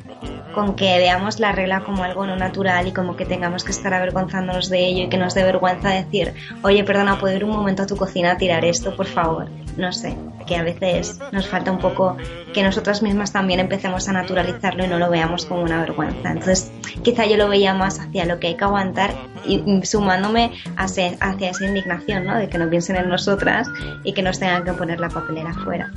con 0.53 0.75
que 0.75 0.97
veamos 0.97 1.39
la 1.39 1.51
regla 1.51 1.81
como 1.81 2.03
algo 2.03 2.25
no 2.25 2.35
natural 2.35 2.87
y 2.87 2.91
como 2.91 3.15
que 3.15 3.25
tengamos 3.25 3.63
que 3.63 3.71
estar 3.71 3.93
avergonzándonos 3.93 4.69
de 4.69 4.85
ello 4.85 5.03
y 5.03 5.09
que 5.09 5.17
nos 5.17 5.33
dé 5.33 5.43
vergüenza 5.43 5.89
decir, 5.89 6.33
oye, 6.63 6.83
perdona, 6.83 7.19
¿puedo 7.19 7.35
ir 7.35 7.43
un 7.43 7.51
momento 7.51 7.83
a 7.83 7.85
tu 7.85 7.95
cocina 7.95 8.31
a 8.31 8.37
tirar 8.37 8.65
esto, 8.65 8.95
por 8.95 9.05
favor? 9.05 9.47
No 9.77 9.93
sé, 9.93 10.15
que 10.45 10.55
a 10.55 10.63
veces 10.63 11.19
nos 11.31 11.47
falta 11.47 11.71
un 11.71 11.77
poco 11.77 12.17
que 12.53 12.63
nosotras 12.63 13.01
mismas 13.01 13.31
también 13.31 13.59
empecemos 13.59 14.09
a 14.09 14.13
naturalizarlo 14.13 14.83
y 14.83 14.87
no 14.87 14.97
lo 14.97 15.09
veamos 15.09 15.45
como 15.45 15.61
una 15.61 15.79
vergüenza. 15.79 16.31
Entonces, 16.31 16.71
quizá 17.03 17.25
yo 17.25 17.37
lo 17.37 17.47
veía 17.47 17.73
más 17.73 17.99
hacia 17.99 18.25
lo 18.25 18.39
que 18.39 18.47
hay 18.47 18.55
que 18.55 18.63
aguantar 18.63 19.13
y 19.45 19.63
sumándome 19.85 20.51
hacia, 20.75 21.11
esa 21.39 21.65
indignación, 21.65 22.25
¿no? 22.25 22.37
De 22.37 22.49
que 22.49 22.57
no 22.57 22.69
piensen 22.69 22.97
en 22.97 23.09
nosotras 23.09 23.69
y 24.03 24.13
que 24.13 24.21
nos 24.21 24.39
tengan 24.39 24.63
que 24.63 24.73
poner 24.73 24.99
la 24.99 25.09
papelera 25.09 25.51
afuera. 25.51 25.91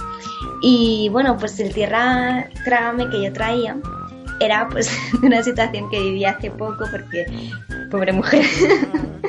Y 0.62 1.08
bueno, 1.10 1.36
pues 1.38 1.58
el 1.58 1.72
tierra 1.72 2.48
trágame 2.64 3.08
que 3.10 3.22
yo 3.22 3.32
traía 3.32 3.76
era 4.44 4.68
pues 4.68 4.90
una 5.22 5.42
situación 5.42 5.90
que 5.90 6.00
viví 6.00 6.24
hace 6.24 6.50
poco 6.50 6.84
porque, 6.90 7.26
pobre 7.90 8.12
mujer, 8.12 8.44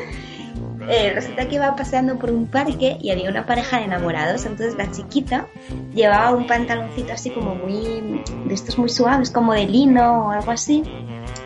eh, 0.90 1.12
resulta 1.14 1.48
que 1.48 1.56
iba 1.56 1.76
paseando 1.76 2.18
por 2.18 2.32
un 2.32 2.48
parque 2.48 2.98
y 3.02 3.12
había 3.12 3.30
una 3.30 3.46
pareja 3.46 3.78
de 3.78 3.86
enamorados, 3.86 4.46
entonces 4.46 4.76
la 4.76 4.92
chiquita 4.92 5.48
llevaba 5.94 6.32
un 6.32 6.48
pantaloncito 6.48 7.14
así 7.14 7.30
como 7.30 7.56
muy, 7.56 8.22
de 8.46 8.54
estos 8.54 8.78
muy 8.78 8.90
suaves, 8.90 9.32
como 9.32 9.54
de 9.54 9.66
lino 9.66 10.28
o 10.28 10.32
algo 10.32 10.52
así. 10.52 10.84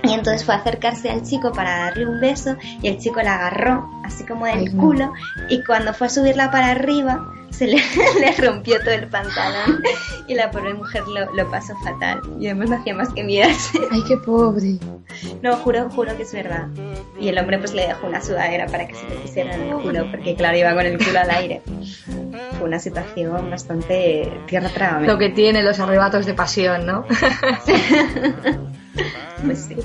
Y 0.03 0.13
entonces 0.13 0.45
fue 0.45 0.55
a 0.55 0.57
acercarse 0.57 1.09
al 1.09 1.23
chico 1.23 1.51
para 1.51 1.85
darle 1.85 2.07
un 2.07 2.19
beso 2.21 2.55
y 2.81 2.87
el 2.87 2.97
chico 2.97 3.21
la 3.21 3.35
agarró 3.35 3.89
así 4.05 4.25
como 4.25 4.45
del 4.45 4.71
culo. 4.75 5.11
Y 5.49 5.63
cuando 5.63 5.93
fue 5.93 6.07
a 6.07 6.09
subirla 6.09 6.49
para 6.51 6.71
arriba 6.71 7.33
se 7.51 7.67
le, 7.67 7.81
rompió 8.37 8.79
todo 8.79 8.91
el 8.91 9.07
pantalón 9.07 9.81
y 10.27 10.35
la 10.35 10.51
pobre 10.51 10.73
mujer 10.73 11.03
lo, 11.07 11.51
pasó 11.51 11.75
fatal. 11.83 12.21
Y 12.39 12.47
además 12.47 12.69
no 12.69 12.75
hacía 12.77 12.93
más 12.93 13.09
que 13.09 13.23
mirarse. 13.23 13.79
Ay, 13.91 14.03
qué 14.07 14.17
pobre. 14.17 14.77
No, 15.41 15.55
juro, 15.57 15.89
juro 15.89 16.15
que 16.15 16.23
es 16.23 16.33
verdad. 16.33 16.67
Y 17.19 17.29
el 17.29 17.37
hombre 17.37 17.57
pues 17.57 17.73
le 17.73 17.87
dejó 17.87 18.07
una 18.07 18.21
sudadera 18.21 18.67
para 18.67 18.87
que 18.87 18.95
se 18.95 19.07
le 19.09 19.15
pusiera 19.15 19.55
en 19.55 19.63
el 19.63 19.75
culo, 19.75 20.09
porque 20.11 20.35
claro, 20.35 20.57
iba 20.57 20.73
con 20.73 20.85
el 20.85 20.97
culo 20.97 21.19
al 21.19 21.31
aire. 21.31 21.61
Fue 22.57 22.67
una 22.67 22.79
situación 22.79 23.49
bastante 23.49 24.31
tierra 24.47 24.69
trágame. 24.69 25.07
Lo 25.07 25.17
que 25.17 25.29
tiene 25.29 25.63
los 25.63 25.79
arrebatos 25.79 26.25
de 26.25 26.33
pasión, 26.33 26.85
¿no? 26.85 27.05
pues 29.43 29.67
sí. 29.67 29.75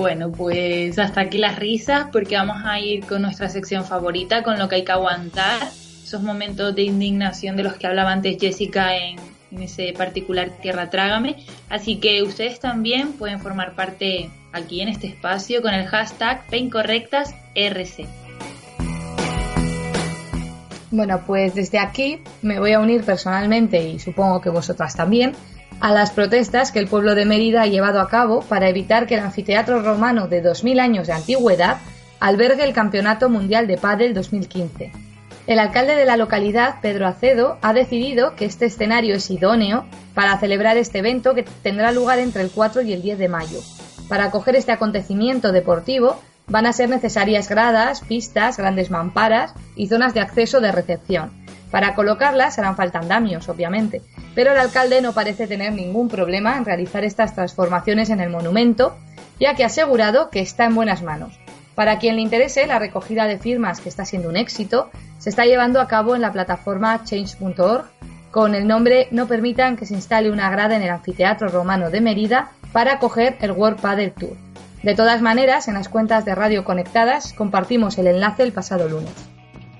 Bueno, 0.00 0.32
pues 0.32 0.98
hasta 0.98 1.20
aquí 1.20 1.36
las 1.36 1.58
risas 1.58 2.06
porque 2.10 2.34
vamos 2.34 2.62
a 2.64 2.80
ir 2.80 3.04
con 3.04 3.20
nuestra 3.20 3.50
sección 3.50 3.84
favorita, 3.84 4.42
con 4.42 4.58
lo 4.58 4.66
que 4.66 4.76
hay 4.76 4.84
que 4.84 4.92
aguantar, 4.92 5.60
esos 6.02 6.22
momentos 6.22 6.74
de 6.74 6.84
indignación 6.84 7.54
de 7.54 7.64
los 7.64 7.74
que 7.74 7.86
hablaba 7.86 8.10
antes 8.10 8.38
Jessica 8.40 8.96
en, 8.96 9.18
ese 9.60 9.92
particular 9.92 10.52
Tierra 10.62 10.88
Trágame. 10.88 11.44
Así 11.68 11.96
que 11.96 12.22
ustedes 12.22 12.60
también 12.60 13.12
pueden 13.12 13.40
formar 13.40 13.74
parte 13.74 14.30
aquí 14.52 14.80
en 14.80 14.88
este 14.88 15.08
espacio 15.08 15.60
con 15.60 15.74
el 15.74 15.86
hashtag 15.86 16.46
PeinCorrectasRC. 16.46 18.06
Bueno, 20.90 21.24
pues 21.26 21.54
desde 21.54 21.78
aquí 21.78 22.20
me 22.40 22.58
voy 22.58 22.72
a 22.72 22.80
unir 22.80 23.04
personalmente 23.04 23.86
y 23.86 23.98
supongo 23.98 24.40
que 24.40 24.48
vosotras 24.48 24.96
también 24.96 25.34
a 25.80 25.92
las 25.92 26.10
protestas 26.10 26.72
que 26.72 26.78
el 26.78 26.88
pueblo 26.88 27.14
de 27.14 27.24
Mérida 27.24 27.62
ha 27.62 27.66
llevado 27.66 28.00
a 28.00 28.08
cabo 28.08 28.42
para 28.42 28.68
evitar 28.68 29.06
que 29.06 29.14
el 29.14 29.20
anfiteatro 29.20 29.82
romano 29.82 30.28
de 30.28 30.42
2000 30.42 30.78
años 30.78 31.06
de 31.06 31.14
antigüedad 31.14 31.78
albergue 32.20 32.64
el 32.64 32.74
Campeonato 32.74 33.30
Mundial 33.30 33.66
de 33.66 33.78
Pádel 33.78 34.12
2015. 34.12 34.92
El 35.46 35.58
alcalde 35.58 35.96
de 35.96 36.04
la 36.04 36.18
localidad, 36.18 36.76
Pedro 36.82 37.06
Acedo, 37.06 37.58
ha 37.62 37.72
decidido 37.72 38.36
que 38.36 38.44
este 38.44 38.66
escenario 38.66 39.14
es 39.14 39.30
idóneo 39.30 39.86
para 40.14 40.38
celebrar 40.38 40.76
este 40.76 40.98
evento 40.98 41.34
que 41.34 41.44
tendrá 41.62 41.92
lugar 41.92 42.18
entre 42.18 42.42
el 42.42 42.50
4 42.50 42.82
y 42.82 42.92
el 42.92 43.02
10 43.02 43.18
de 43.18 43.28
mayo. 43.28 43.58
Para 44.08 44.24
acoger 44.24 44.56
este 44.56 44.72
acontecimiento 44.72 45.50
deportivo 45.50 46.20
van 46.46 46.66
a 46.66 46.72
ser 46.72 46.90
necesarias 46.90 47.48
gradas, 47.48 48.02
pistas, 48.02 48.58
grandes 48.58 48.90
mamparas 48.90 49.54
y 49.76 49.86
zonas 49.86 50.12
de 50.12 50.20
acceso 50.20 50.60
de 50.60 50.72
recepción. 50.72 51.30
Para 51.70 51.94
colocarlas 51.94 52.58
harán 52.58 52.76
falta 52.76 52.98
andamios, 52.98 53.48
obviamente, 53.48 54.02
pero 54.34 54.52
el 54.52 54.58
alcalde 54.58 55.00
no 55.00 55.12
parece 55.12 55.46
tener 55.46 55.72
ningún 55.72 56.08
problema 56.08 56.56
en 56.56 56.64
realizar 56.64 57.04
estas 57.04 57.34
transformaciones 57.34 58.10
en 58.10 58.20
el 58.20 58.30
monumento, 58.30 58.96
ya 59.38 59.54
que 59.54 59.64
ha 59.64 59.66
asegurado 59.66 60.30
que 60.30 60.40
está 60.40 60.66
en 60.66 60.74
buenas 60.74 61.02
manos. 61.02 61.38
Para 61.74 61.98
quien 61.98 62.16
le 62.16 62.22
interese, 62.22 62.66
la 62.66 62.78
recogida 62.78 63.26
de 63.26 63.38
firmas, 63.38 63.80
que 63.80 63.88
está 63.88 64.04
siendo 64.04 64.28
un 64.28 64.36
éxito, 64.36 64.90
se 65.18 65.30
está 65.30 65.46
llevando 65.46 65.80
a 65.80 65.88
cabo 65.88 66.14
en 66.14 66.20
la 66.20 66.32
plataforma 66.32 67.02
change.org 67.04 67.84
con 68.30 68.54
el 68.54 68.66
nombre 68.66 69.08
No 69.10 69.26
permitan 69.26 69.76
que 69.76 69.86
se 69.86 69.94
instale 69.94 70.30
una 70.30 70.50
grada 70.50 70.76
en 70.76 70.82
el 70.82 70.90
anfiteatro 70.90 71.48
romano 71.48 71.90
de 71.90 72.00
Mérida 72.00 72.52
para 72.72 72.94
acoger 72.94 73.36
el 73.40 73.52
World 73.52 73.80
Padel 73.80 74.12
Tour. 74.12 74.36
De 74.82 74.94
todas 74.94 75.20
maneras, 75.20 75.68
en 75.68 75.74
las 75.74 75.88
cuentas 75.88 76.24
de 76.24 76.34
Radio 76.34 76.64
Conectadas 76.64 77.32
compartimos 77.32 77.98
el 77.98 78.06
enlace 78.06 78.44
el 78.44 78.52
pasado 78.52 78.88
lunes. 78.88 79.12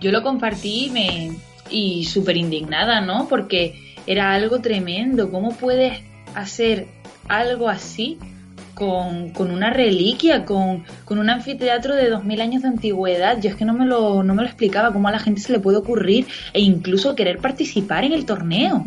Yo 0.00 0.10
lo 0.10 0.22
compartí 0.22 0.86
y 0.86 0.90
me, 0.90 2.04
súper 2.04 2.36
indignada, 2.36 3.00
¿no? 3.00 3.26
Porque 3.28 3.89
era 4.06 4.32
algo 4.32 4.60
tremendo. 4.60 5.30
¿Cómo 5.30 5.52
puedes 5.52 6.00
hacer 6.34 6.86
algo 7.28 7.68
así 7.68 8.18
con, 8.74 9.32
una 9.38 9.70
reliquia, 9.70 10.44
con, 10.44 10.84
un 11.08 11.30
anfiteatro 11.30 11.94
de 11.94 12.08
2000 12.08 12.40
años 12.40 12.62
de 12.62 12.68
antigüedad? 12.68 13.40
Yo 13.40 13.50
es 13.50 13.56
que 13.56 13.64
no 13.64 13.74
me, 13.74 13.86
lo, 13.86 14.22
no 14.22 14.34
me 14.34 14.42
lo 14.42 14.48
explicaba 14.48 14.92
cómo 14.92 15.08
a 15.08 15.12
la 15.12 15.18
gente 15.18 15.40
se 15.40 15.52
le 15.52 15.60
puede 15.60 15.78
ocurrir 15.78 16.26
e 16.52 16.60
incluso 16.60 17.14
querer 17.14 17.38
participar 17.38 18.04
en 18.04 18.12
el 18.12 18.24
torneo. 18.24 18.84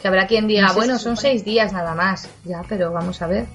Que 0.00 0.08
habrá 0.08 0.26
quien 0.26 0.46
diga, 0.46 0.72
bueno, 0.72 0.98
son 0.98 1.16
seis 1.16 1.44
días 1.44 1.72
nada 1.72 1.94
más. 1.94 2.28
Ya, 2.44 2.62
pero 2.68 2.92
vamos 2.92 3.22
a 3.22 3.26
ver. 3.26 3.46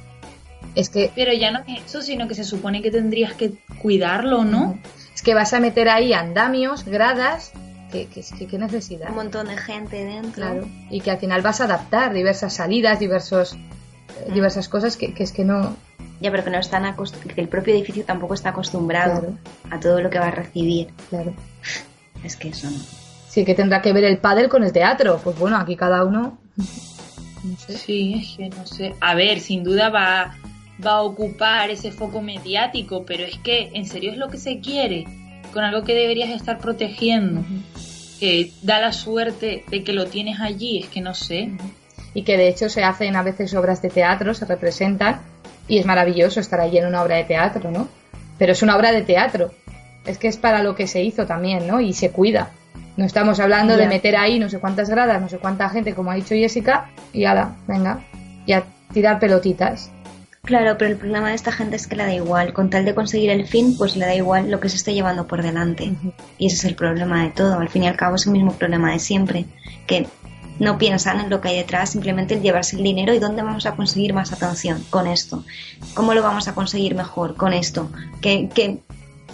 Es 0.76 0.90
que... 0.90 1.12
Pero 1.16 1.34
ya 1.34 1.52
no 1.52 1.60
es 1.60 1.86
eso, 1.86 2.02
sino 2.02 2.28
que 2.28 2.36
se 2.36 2.44
supone 2.44 2.82
que 2.82 2.92
tendrías 2.92 3.34
que 3.34 3.54
cuidarlo, 3.82 4.44
¿no? 4.44 4.80
Es 5.14 5.22
que 5.22 5.34
vas 5.34 5.54
a 5.54 5.60
meter 5.60 5.90
ahí 5.90 6.14
andamios, 6.14 6.86
gradas, 6.86 7.52
que, 7.92 8.08
que- 8.08 8.48
qué 8.48 8.58
necesidad. 8.58 9.10
Un 9.10 9.16
montón 9.16 9.48
de 9.48 9.58
gente 9.58 10.04
dentro. 10.04 10.34
Claro. 10.34 10.68
Y 10.90 11.02
que 11.02 11.12
al 11.12 11.18
final 11.20 11.42
vas 11.42 11.62
a 11.62 11.66
adaptar 11.66 12.14
diversas 12.14 12.54
salidas, 12.54 13.00
diversos, 13.00 13.54
eh, 13.54 13.58
Mm. 14.30 14.34
diversas 14.34 14.70
cosas 14.70 14.98
que, 14.98 15.14
que 15.14 15.24
es 15.24 15.32
que 15.32 15.44
no. 15.46 15.76
Ya, 16.22 16.32
pero 16.32 16.44
que 16.44 16.50
no 16.50 16.60
están 16.60 16.84
acost- 16.86 17.16
que 17.18 17.40
el 17.42 17.48
propio 17.48 17.74
edificio 17.74 18.04
tampoco 18.04 18.34
está 18.34 18.50
acostumbrado 18.50 19.20
Claro. 19.22 19.38
a 19.72 19.80
todo 19.80 20.02
lo 20.02 20.10
que 20.10 20.20
va 20.20 20.28
a 20.28 20.32
recibir. 20.32 20.90
Claro. 21.10 21.34
Es 22.24 22.36
que 22.36 22.50
eso 22.50 22.70
no. 22.70 22.78
Sí, 23.30 23.46
que 23.46 23.56
tendrá 23.56 23.82
que 23.82 23.94
ver 23.94 24.04
el 24.04 24.18
pádel 24.18 24.50
con 24.50 24.64
el 24.64 24.72
teatro. 24.74 25.20
Pues 25.24 25.38
bueno, 25.40 25.58
aquí 25.58 25.76
cada 25.76 26.04
uno. 26.04 26.38
No 27.42 27.56
sé. 27.58 27.78
Sí, 27.78 28.16
es 28.22 28.36
que 28.36 28.50
no 28.50 28.66
sé. 28.68 28.96
A 29.00 29.16
ver, 29.16 29.40
sin 29.40 29.64
duda 29.64 29.90
va, 29.90 30.36
va 30.86 30.92
a 30.98 31.02
ocupar 31.04 31.70
ese 31.70 31.90
foco 31.94 32.22
mediático, 32.22 33.06
pero 33.06 33.24
es 33.24 33.38
que 33.38 33.70
en 33.74 33.86
serio 33.86 34.12
es 34.12 34.18
lo 34.18 34.28
que 34.28 34.38
se 34.38 34.60
quiere, 34.60 35.06
con 35.54 35.64
algo 35.64 35.84
que 35.84 35.94
deberías 35.94 36.30
estar 36.30 36.60
protegiendo. 36.60 37.44
Que 38.20 38.52
da 38.62 38.80
la 38.80 38.92
suerte 38.92 39.64
de 39.70 39.84
que 39.84 39.94
lo 39.94 40.08
tienes 40.08 40.40
allí, 40.40 40.80
es 40.80 40.88
que 40.88 41.02
no 41.02 41.14
sé. 41.14 41.52
Y 42.14 42.24
que 42.24 42.38
de 42.38 42.50
hecho 42.50 42.70
se 42.70 42.84
hacen 42.84 43.16
a 43.16 43.24
veces 43.24 43.54
obras 43.54 43.82
de 43.82 43.90
teatro, 43.90 44.34
se 44.34 44.46
representan. 44.46 45.22
Y 45.68 45.78
es 45.78 45.86
maravilloso 45.86 46.40
estar 46.40 46.60
allí 46.60 46.78
en 46.78 46.88
una 46.88 47.02
obra 47.02 47.18
de 47.18 47.24
teatro, 47.24 47.72
¿no? 47.72 47.88
Pero 48.38 48.54
es 48.54 48.62
una 48.62 48.76
obra 48.76 48.92
de 48.92 49.04
teatro. 49.04 49.52
Es 50.06 50.18
que 50.18 50.28
es 50.28 50.38
para 50.38 50.64
lo 50.64 50.76
que 50.76 50.88
se 50.88 51.04
hizo 51.04 51.26
también, 51.26 51.68
¿no? 51.68 51.80
Y 51.80 51.94
se 51.94 52.12
cuida. 52.12 52.52
No 52.98 53.06
estamos 53.06 53.40
hablando 53.40 53.78
de 53.78 53.88
meter 53.88 54.18
ahí 54.18 54.40
no 54.40 54.50
sé 54.50 54.60
cuántas 54.60 54.90
gradas, 54.90 55.22
no 55.22 55.30
sé 55.30 55.38
cuánta 55.38 55.70
gente, 55.70 55.94
como 55.94 56.12
ha 56.12 56.16
dicho 56.16 56.36
Jessica, 56.36 56.92
y 57.14 57.24
ala, 57.24 57.56
venga, 57.66 58.02
y 58.46 58.52
a 58.52 58.66
tirar 58.92 59.20
pelotitas. 59.20 59.90
Claro, 60.44 60.78
pero 60.78 60.92
el 60.92 60.98
problema 60.98 61.30
de 61.30 61.36
esta 61.36 61.52
gente 61.52 61.76
es 61.76 61.86
que 61.86 61.96
le 61.96 62.04
da 62.06 62.14
igual. 62.14 62.54
Con 62.54 62.70
tal 62.70 62.86
de 62.86 62.96
conseguir 62.96 63.30
el 63.30 63.46
fin, 63.46 63.78
pues 63.78 63.96
le 63.96 64.06
da 64.06 64.16
igual 64.16 64.50
lo 64.50 64.60
que 64.60 64.70
se 64.70 64.78
esté 64.78 64.94
llevando 64.94 65.28
por 65.28 65.44
delante. 65.44 65.94
Y 66.38 66.48
ese 66.48 66.56
es 66.56 66.66
el 66.66 66.76
problema 66.76 67.24
de 67.24 67.30
todo. 67.30 67.60
Al 67.60 67.70
fin 67.70 67.84
y 67.84 67.88
al 67.88 67.98
cabo 67.98 68.16
es 68.16 68.26
el 68.26 68.32
mismo 68.34 68.54
problema 68.54 68.92
de 68.92 69.00
siempre. 69.00 69.46
Que 69.86 70.08
no 70.58 70.78
piensan 70.78 71.20
en 71.20 71.30
lo 71.30 71.40
que 71.40 71.50
hay 71.50 71.58
detrás, 71.58 71.92
simplemente 71.92 72.34
el 72.36 72.42
llevarse 72.42 72.78
el 72.78 72.84
dinero 72.84 73.14
y 73.14 73.20
dónde 73.20 73.44
vamos 73.44 73.66
a 73.66 73.76
conseguir 73.76 74.14
más 74.14 74.32
atención 74.34 74.84
con 74.90 75.08
esto. 75.08 75.44
¿Cómo 75.94 76.14
lo 76.14 76.24
vamos 76.24 76.48
a 76.48 76.56
conseguir 76.56 76.96
mejor 76.96 77.36
con 77.36 77.54
esto? 77.54 77.92
¿Qué, 78.22 78.50
qué, 78.54 78.80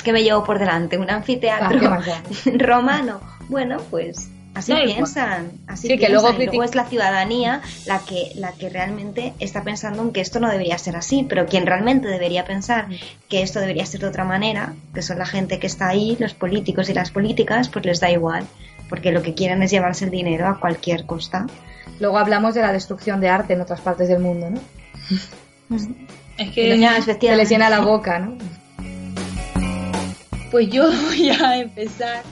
qué 0.04 0.12
me 0.14 0.24
llevo 0.24 0.44
por 0.44 0.60
delante? 0.60 0.98
¿Un 0.98 1.10
Ah, 1.10 1.16
anfiteatro 1.16 1.80
da. 1.80 2.22
romano? 2.58 3.22
Bueno, 3.48 3.78
pues 3.90 4.30
así 4.56 4.72
igual. 4.72 4.86
piensan. 4.96 5.52
Así 5.68 5.84
Sí, 5.84 5.88
que 5.90 5.98
piensan. 6.08 6.14
luego 6.24 6.42
Y 6.42 6.46
luego 6.46 6.64
es 6.64 6.76
la 6.76 6.86
ciudadanía 6.86 7.62
la 7.86 8.00
que, 8.00 8.32
la 8.36 8.52
que 8.54 8.70
realmente 8.70 9.34
está 9.40 9.64
pensando 9.64 10.02
en 10.02 10.12
que 10.12 10.22
esto 10.22 10.40
no 10.40 10.50
debería 10.50 10.78
ser 10.78 10.96
así, 10.96 11.26
pero 11.30 11.46
quien 11.46 11.66
realmente 11.66 12.08
debería 12.08 12.46
pensar 12.46 12.88
que 13.30 13.42
esto 13.44 13.60
debería 13.60 13.86
ser 13.86 14.02
de 14.02 14.08
otra 14.08 14.24
manera, 14.24 14.74
que 14.94 15.02
son 15.02 15.20
la 15.20 15.26
gente 15.26 15.60
que 15.60 15.68
está 15.68 15.88
ahí, 15.90 16.18
los 16.20 16.34
políticos 16.34 16.90
y 16.90 16.94
las 16.94 17.12
políticas, 17.12 17.70
pues 17.70 17.86
les 17.86 18.00
da 18.00 18.10
igual, 18.10 18.46
porque 18.90 19.12
lo 19.12 19.22
que 19.22 19.34
quieren 19.36 19.62
es 19.62 19.72
llevarse 19.72 20.06
el 20.06 20.12
dinero 20.12 20.48
a 20.48 20.60
cualquier 20.60 21.06
costa. 21.06 21.46
Luego 22.00 22.18
hablamos 22.18 22.56
de 22.56 22.62
la 22.62 22.72
destrucción 22.74 23.22
de 23.22 23.30
arte 23.30 23.54
en 23.54 23.62
otras 23.62 23.82
partes 23.82 24.08
del 24.10 24.20
mundo, 24.20 24.50
¿no? 24.50 24.60
Es 26.38 26.52
Que 26.52 26.78
Ya, 26.80 27.02
se 27.02 27.18
les 27.36 27.50
llena 27.50 27.70
la 27.70 27.80
boca, 27.80 28.20
¿no? 28.20 28.38
Pues 30.52 30.70
yo 30.70 30.90
voy 31.08 31.30
a 31.30 31.58
empezar 31.58 32.24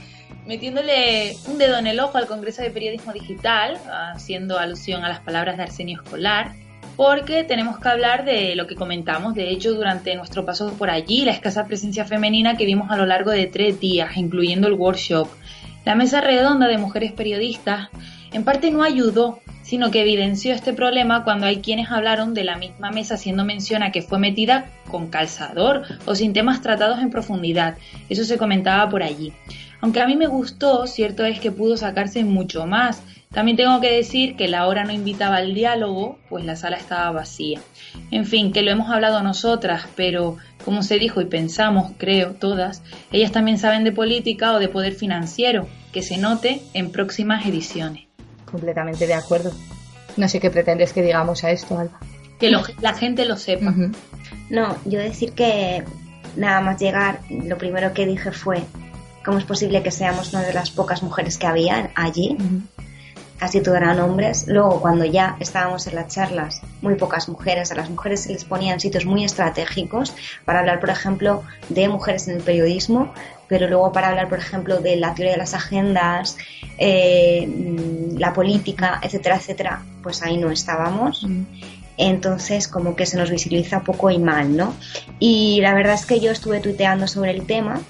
metiéndole 0.46 1.36
un 1.48 1.58
dedo 1.58 1.78
en 1.78 1.88
el 1.88 2.00
ojo 2.00 2.18
al 2.18 2.28
Congreso 2.28 2.62
de 2.62 2.70
Periodismo 2.70 3.14
Digital, 3.14 3.78
haciendo 4.14 4.60
alusión 4.60 5.04
a 5.04 5.10
las 5.10 5.20
palabras 5.20 5.58
de 5.58 5.64
Arsenio 5.64 6.02
Escolar, 6.02 6.54
porque 6.96 7.44
tenemos 7.44 7.80
que 7.80 7.90
hablar 7.90 8.26
de 8.26 8.56
lo 8.56 8.68
que 8.68 8.76
comentamos, 8.76 9.34
de 9.34 9.50
hecho, 9.50 9.74
durante 9.74 10.16
nuestro 10.16 10.46
paso 10.46 10.74
por 10.74 10.90
allí, 10.90 11.26
la 11.26 11.32
escasa 11.32 11.66
presencia 11.66 12.06
femenina 12.06 12.56
que 12.56 12.66
vimos 12.66 12.92
a 12.92 12.98
lo 12.98 13.06
largo 13.06 13.32
de 13.32 13.48
tres 13.48 13.80
días, 13.80 14.16
incluyendo 14.16 14.68
el 14.68 14.74
workshop. 14.74 15.28
La 15.86 15.96
mesa 15.96 16.22
redonda 16.22 16.68
de 16.68 16.78
mujeres 16.78 17.12
periodistas 17.12 17.90
en 18.32 18.44
parte 18.44 18.72
no 18.72 18.84
ayudó, 18.84 19.40
sino 19.64 19.92
que 19.92 20.02
evidenció 20.02 20.54
este 20.54 20.74
problema 20.74 21.24
cuando 21.24 21.46
hay 21.46 21.58
quienes 21.58 21.92
hablaron 21.92 22.34
de 22.34 22.44
la 22.44 22.58
misma 22.58 22.92
mesa 22.92 23.16
haciendo 23.16 23.46
mención 23.46 23.84
a 23.84 23.92
que 23.92 24.02
fue 24.02 24.20
metida 24.20 24.66
con 24.90 25.08
calzador 25.08 25.84
o 26.06 26.16
sin 26.16 26.34
temas 26.34 26.62
tratados 26.62 27.00
en 27.00 27.10
profundidad. 27.10 27.78
Eso 28.10 28.24
se 28.24 28.38
comentaba 28.38 28.90
por 28.90 29.04
allí. 29.04 29.34
Aunque 29.84 30.00
a 30.00 30.08
mí 30.08 30.16
me 30.16 30.28
gustó, 30.28 30.88
cierto 30.88 31.25
es 31.25 31.42
que 31.42 31.52
pudo 31.52 31.75
sacarse 31.75 32.24
mucho 32.24 32.66
más. 32.66 33.02
También 33.34 33.58
tengo 33.58 33.82
que 33.82 33.92
decir 33.92 34.38
que 34.38 34.48
la 34.48 34.66
hora 34.68 34.86
no 34.86 34.94
invitaba 34.94 35.36
al 35.36 35.54
diálogo, 35.54 36.18
pues 36.29 36.46
la 36.46 36.55
sala 36.55 36.77
estaba 36.77 37.12
vacía. 37.12 37.60
En 38.10 38.25
fin, 38.25 38.53
que 38.53 38.62
lo 38.62 38.72
hemos 38.72 38.90
hablado 38.90 39.22
nosotras, 39.22 39.84
pero 39.98 40.38
como 40.64 40.84
se 40.84 41.00
dijo 41.00 41.20
y 41.20 41.25
pensamos, 41.25 41.92
creo, 41.98 42.31
todas, 42.31 42.81
ellas 43.12 43.34
también 43.34 43.57
saben 43.57 43.84
de 43.84 43.92
política 43.92 44.53
o 44.53 44.60
de 44.60 44.70
poder 44.70 44.94
financiero, 44.94 45.68
que 45.92 46.01
se 46.01 46.18
note 46.18 46.62
en 46.74 46.90
próximas 46.90 47.46
ediciones. 47.46 48.05
Completamente 48.50 49.05
de 49.05 49.16
acuerdo. 49.16 49.51
No 50.16 50.29
sé 50.29 50.40
qué 50.40 50.50
pretendes 50.50 50.94
que 50.94 51.01
digamos 51.01 51.44
a 51.44 51.51
esto, 51.51 51.77
Alba. 51.77 52.00
Que 52.40 52.50
lo- 52.51 52.62
la 52.81 52.94
gente 52.94 53.25
lo 53.25 53.36
sepa. 53.36 53.74
No, 54.50 54.77
yo 54.86 55.00
decir 55.00 55.34
que 55.34 55.84
nada 56.38 56.62
más 56.62 56.79
llegar, 56.79 57.20
lo 57.29 57.57
primero 57.57 57.94
que 57.94 58.05
dije 58.05 58.31
fue, 58.31 58.60
¿cómo 59.24 59.38
es 59.38 59.46
posible 59.46 59.81
que 59.83 59.92
seamos 59.92 60.33
una 60.33 60.44
de 60.44 60.53
las 60.53 60.72
pocas 60.72 61.03
mujeres 61.03 61.38
que 61.38 61.48
había 61.48 61.92
allí? 61.96 62.38
Ujú. 62.40 62.62
casi 63.38 63.59
todo 63.62 63.75
eran 63.75 64.00
hombres. 64.00 64.46
Luego, 64.48 64.79
cuando 64.79 65.03
ya 65.03 65.36
estábamos 65.42 65.86
en 65.88 65.96
las 65.96 66.07
charlas, 66.07 66.62
muy 66.81 66.96
pocas 66.96 67.27
mujeres, 67.27 67.74
a 67.74 67.75
las 67.75 67.90
mujeres 67.90 68.22
se 68.22 68.31
les 68.31 68.46
ponían 68.46 68.79
sitios 68.79 69.05
muy 69.05 69.25
estratégicos 69.25 70.14
para 70.46 70.59
hablar, 70.59 70.79
por 70.79 70.90
ejemplo, 70.90 71.44
de 71.68 71.90
mujeres 71.90 72.29
en 72.29 72.38
el 72.38 72.42
periodismo, 72.42 73.12
pero 73.50 73.68
luego 73.68 73.92
para 73.92 74.07
hablar, 74.09 74.29
por 74.29 74.40
ejemplo, 74.40 74.79
de 74.79 74.96
la 74.96 75.14
teoría 75.14 75.33
de 75.33 75.40
las 75.40 75.53
agendas, 75.53 76.38
eh, 76.77 77.46
mm, 77.46 78.18
la 78.18 78.31
política, 78.31 79.01
etcétera, 79.03 79.36
etcétera, 79.36 79.83
pues 80.01 80.24
ahí 80.24 80.38
no 80.38 80.50
estábamos. 80.50 81.27
Entonces, 81.98 82.68
como 82.68 82.96
que 82.96 83.05
se 83.05 83.18
nos 83.18 83.29
visibiliza 83.29 83.81
poco 83.81 84.09
y 84.09 84.20
mal, 84.20 84.55
¿no? 84.55 84.74
Y 85.20 85.59
la 85.62 85.74
verdad 85.74 85.94
es 85.94 86.05
que 86.05 86.20
yo 86.20 86.31
estuve 86.31 86.59
tuiteando 86.59 87.07
sobre 87.07 87.31
el 87.31 87.46
tema, 87.46 87.81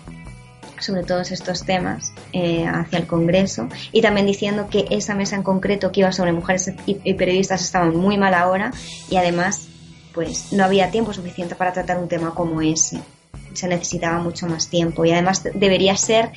sobre 0.84 1.04
todos 1.04 1.32
estos 1.32 1.65
temas 1.65 2.13
eh, 2.32 2.65
hacia 2.65 3.00
el 3.00 3.08
Congreso 3.08 3.69
y 3.91 4.02
también 4.02 4.26
diciendo 4.26 4.67
que 4.69 4.86
esa 4.89 5.15
mesa 5.15 5.36
en 5.36 5.43
concreto 5.43 5.91
que 5.91 6.02
iba 6.02 6.12
sobre 6.12 6.32
mujeres 6.34 6.72
y, 6.86 7.13
periodistas 7.13 7.62
estaba 7.62 7.86
muy 7.86 8.17
mala 8.17 8.48
hora 8.48 8.72
y 9.10 9.17
además 9.17 9.67
pues 10.13 10.54
no 10.54 10.63
había 10.63 10.91
tiempo 10.91 11.13
suficiente 11.13 11.56
para 11.56 11.74
tratar 11.74 11.98
un 11.98 12.08
tema 12.08 12.36
como 12.36 12.62
ese 12.62 13.00
se 13.54 13.67
necesitaba 13.67 14.19
mucho 14.19 14.48
más 14.48 14.67
tiempo 14.67 15.06
y 15.06 15.12
además 15.12 15.43
debería 15.54 15.96
ser 15.96 16.32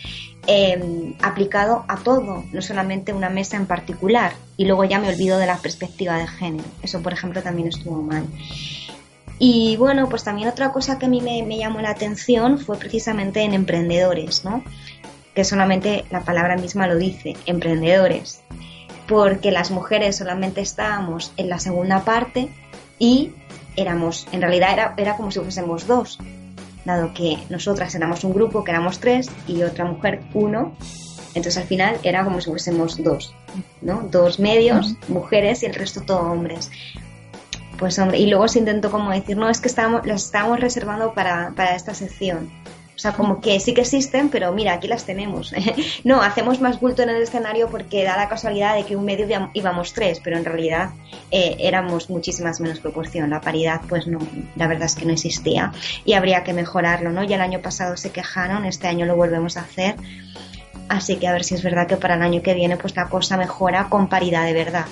eh, 0.46 1.14
aplicado 1.22 1.84
a 1.88 1.96
todo, 1.96 2.44
no 2.52 2.62
solamente 2.62 3.12
una 3.12 3.30
mesa 3.30 3.56
en 3.56 3.66
particular. 3.66 4.32
Y 4.56 4.66
luego 4.66 4.84
ya 4.84 4.98
me 4.98 5.08
olvido 5.08 5.38
de 5.38 5.46
la 5.46 5.56
perspectiva 5.56 6.18
de 6.18 6.26
género. 6.26 6.64
Eso, 6.82 7.02
por 7.02 7.12
ejemplo, 7.12 7.42
también 7.42 7.68
estuvo 7.68 8.02
mal. 8.02 8.24
Y 9.38 9.76
bueno, 9.76 10.08
pues 10.08 10.24
también 10.24 10.48
otra 10.48 10.72
cosa 10.72 10.98
que 10.98 11.06
a 11.06 11.08
mí 11.08 11.20
me, 11.20 11.42
me 11.42 11.58
llamó 11.58 11.80
la 11.80 11.90
atención 11.90 12.58
fue 12.58 12.78
precisamente 12.78 13.42
en 13.42 13.52
emprendedores, 13.52 14.44
¿no? 14.44 14.64
Que 15.34 15.44
solamente 15.44 16.04
la 16.10 16.22
palabra 16.22 16.56
misma 16.56 16.86
lo 16.86 16.96
dice, 16.96 17.36
emprendedores. 17.44 18.40
Porque 19.06 19.50
las 19.50 19.70
mujeres 19.70 20.16
solamente 20.16 20.62
estábamos 20.62 21.32
en 21.36 21.48
la 21.48 21.58
segunda 21.58 22.04
parte 22.04 22.48
y 22.98 23.32
éramos, 23.76 24.26
en 24.32 24.40
realidad 24.40 24.72
era, 24.72 24.94
era 24.96 25.16
como 25.16 25.30
si 25.30 25.38
fuésemos 25.38 25.86
dos, 25.86 26.18
dado 26.86 27.12
que 27.12 27.38
nosotras 27.50 27.94
éramos 27.94 28.24
un 28.24 28.32
grupo 28.32 28.64
que 28.64 28.70
éramos 28.70 28.98
tres 29.00 29.28
y 29.46 29.62
otra 29.62 29.84
mujer 29.84 30.22
uno, 30.32 30.74
entonces 31.34 31.58
al 31.58 31.68
final 31.68 31.98
era 32.02 32.24
como 32.24 32.40
si 32.40 32.48
fuésemos 32.48 33.02
dos, 33.02 33.34
¿no? 33.82 34.08
Dos 34.10 34.38
medios, 34.38 34.94
mujeres 35.08 35.62
y 35.62 35.66
el 35.66 35.74
resto 35.74 36.00
todo 36.00 36.20
hombres. 36.20 36.70
Pues 37.78 37.98
hombre, 37.98 38.18
y 38.18 38.26
luego 38.26 38.48
se 38.48 38.58
intentó 38.58 38.90
como 38.90 39.10
decir, 39.10 39.36
no, 39.36 39.48
es 39.50 39.60
que 39.60 39.68
estábamos, 39.68 40.06
las 40.06 40.24
estábamos 40.24 40.60
reservando 40.60 41.12
para, 41.12 41.52
para 41.54 41.74
esta 41.74 41.94
sección. 41.94 42.50
O 42.96 42.98
sea, 42.98 43.12
como 43.12 43.42
que 43.42 43.60
sí 43.60 43.74
que 43.74 43.82
existen, 43.82 44.30
pero 44.30 44.52
mira, 44.52 44.72
aquí 44.72 44.88
las 44.88 45.04
tenemos. 45.04 45.52
no, 46.04 46.22
hacemos 46.22 46.62
más 46.62 46.80
bulto 46.80 47.02
en 47.02 47.10
el 47.10 47.22
escenario 47.22 47.68
porque 47.68 48.04
da 48.04 48.16
la 48.16 48.26
casualidad 48.26 48.74
de 48.74 48.84
que 48.84 48.96
un 48.96 49.04
medio 49.04 49.50
íbamos 49.52 49.92
tres, 49.92 50.20
pero 50.24 50.38
en 50.38 50.46
realidad 50.46 50.90
eh, 51.30 51.56
éramos 51.60 52.08
muchísimas 52.08 52.58
menos 52.58 52.80
proporción. 52.80 53.28
La 53.28 53.42
paridad, 53.42 53.82
pues 53.86 54.06
no, 54.06 54.18
la 54.56 54.66
verdad 54.66 54.86
es 54.86 54.94
que 54.94 55.04
no 55.04 55.12
existía 55.12 55.72
y 56.06 56.14
habría 56.14 56.42
que 56.42 56.54
mejorarlo, 56.54 57.10
¿no? 57.10 57.22
Ya 57.22 57.36
el 57.36 57.42
año 57.42 57.60
pasado 57.60 57.98
se 57.98 58.12
quejaron, 58.12 58.64
este 58.64 58.88
año 58.88 59.04
lo 59.04 59.14
volvemos 59.14 59.58
a 59.58 59.60
hacer. 59.60 59.96
Así 60.88 61.16
que 61.16 61.28
a 61.28 61.32
ver 61.32 61.44
si 61.44 61.54
es 61.54 61.62
verdad 61.62 61.86
que 61.86 61.98
para 61.98 62.14
el 62.14 62.22
año 62.22 62.40
que 62.40 62.54
viene 62.54 62.78
pues 62.78 62.96
la 62.96 63.08
cosa 63.10 63.36
mejora 63.36 63.88
con 63.90 64.08
paridad 64.08 64.46
de 64.46 64.54
verdad 64.54 64.86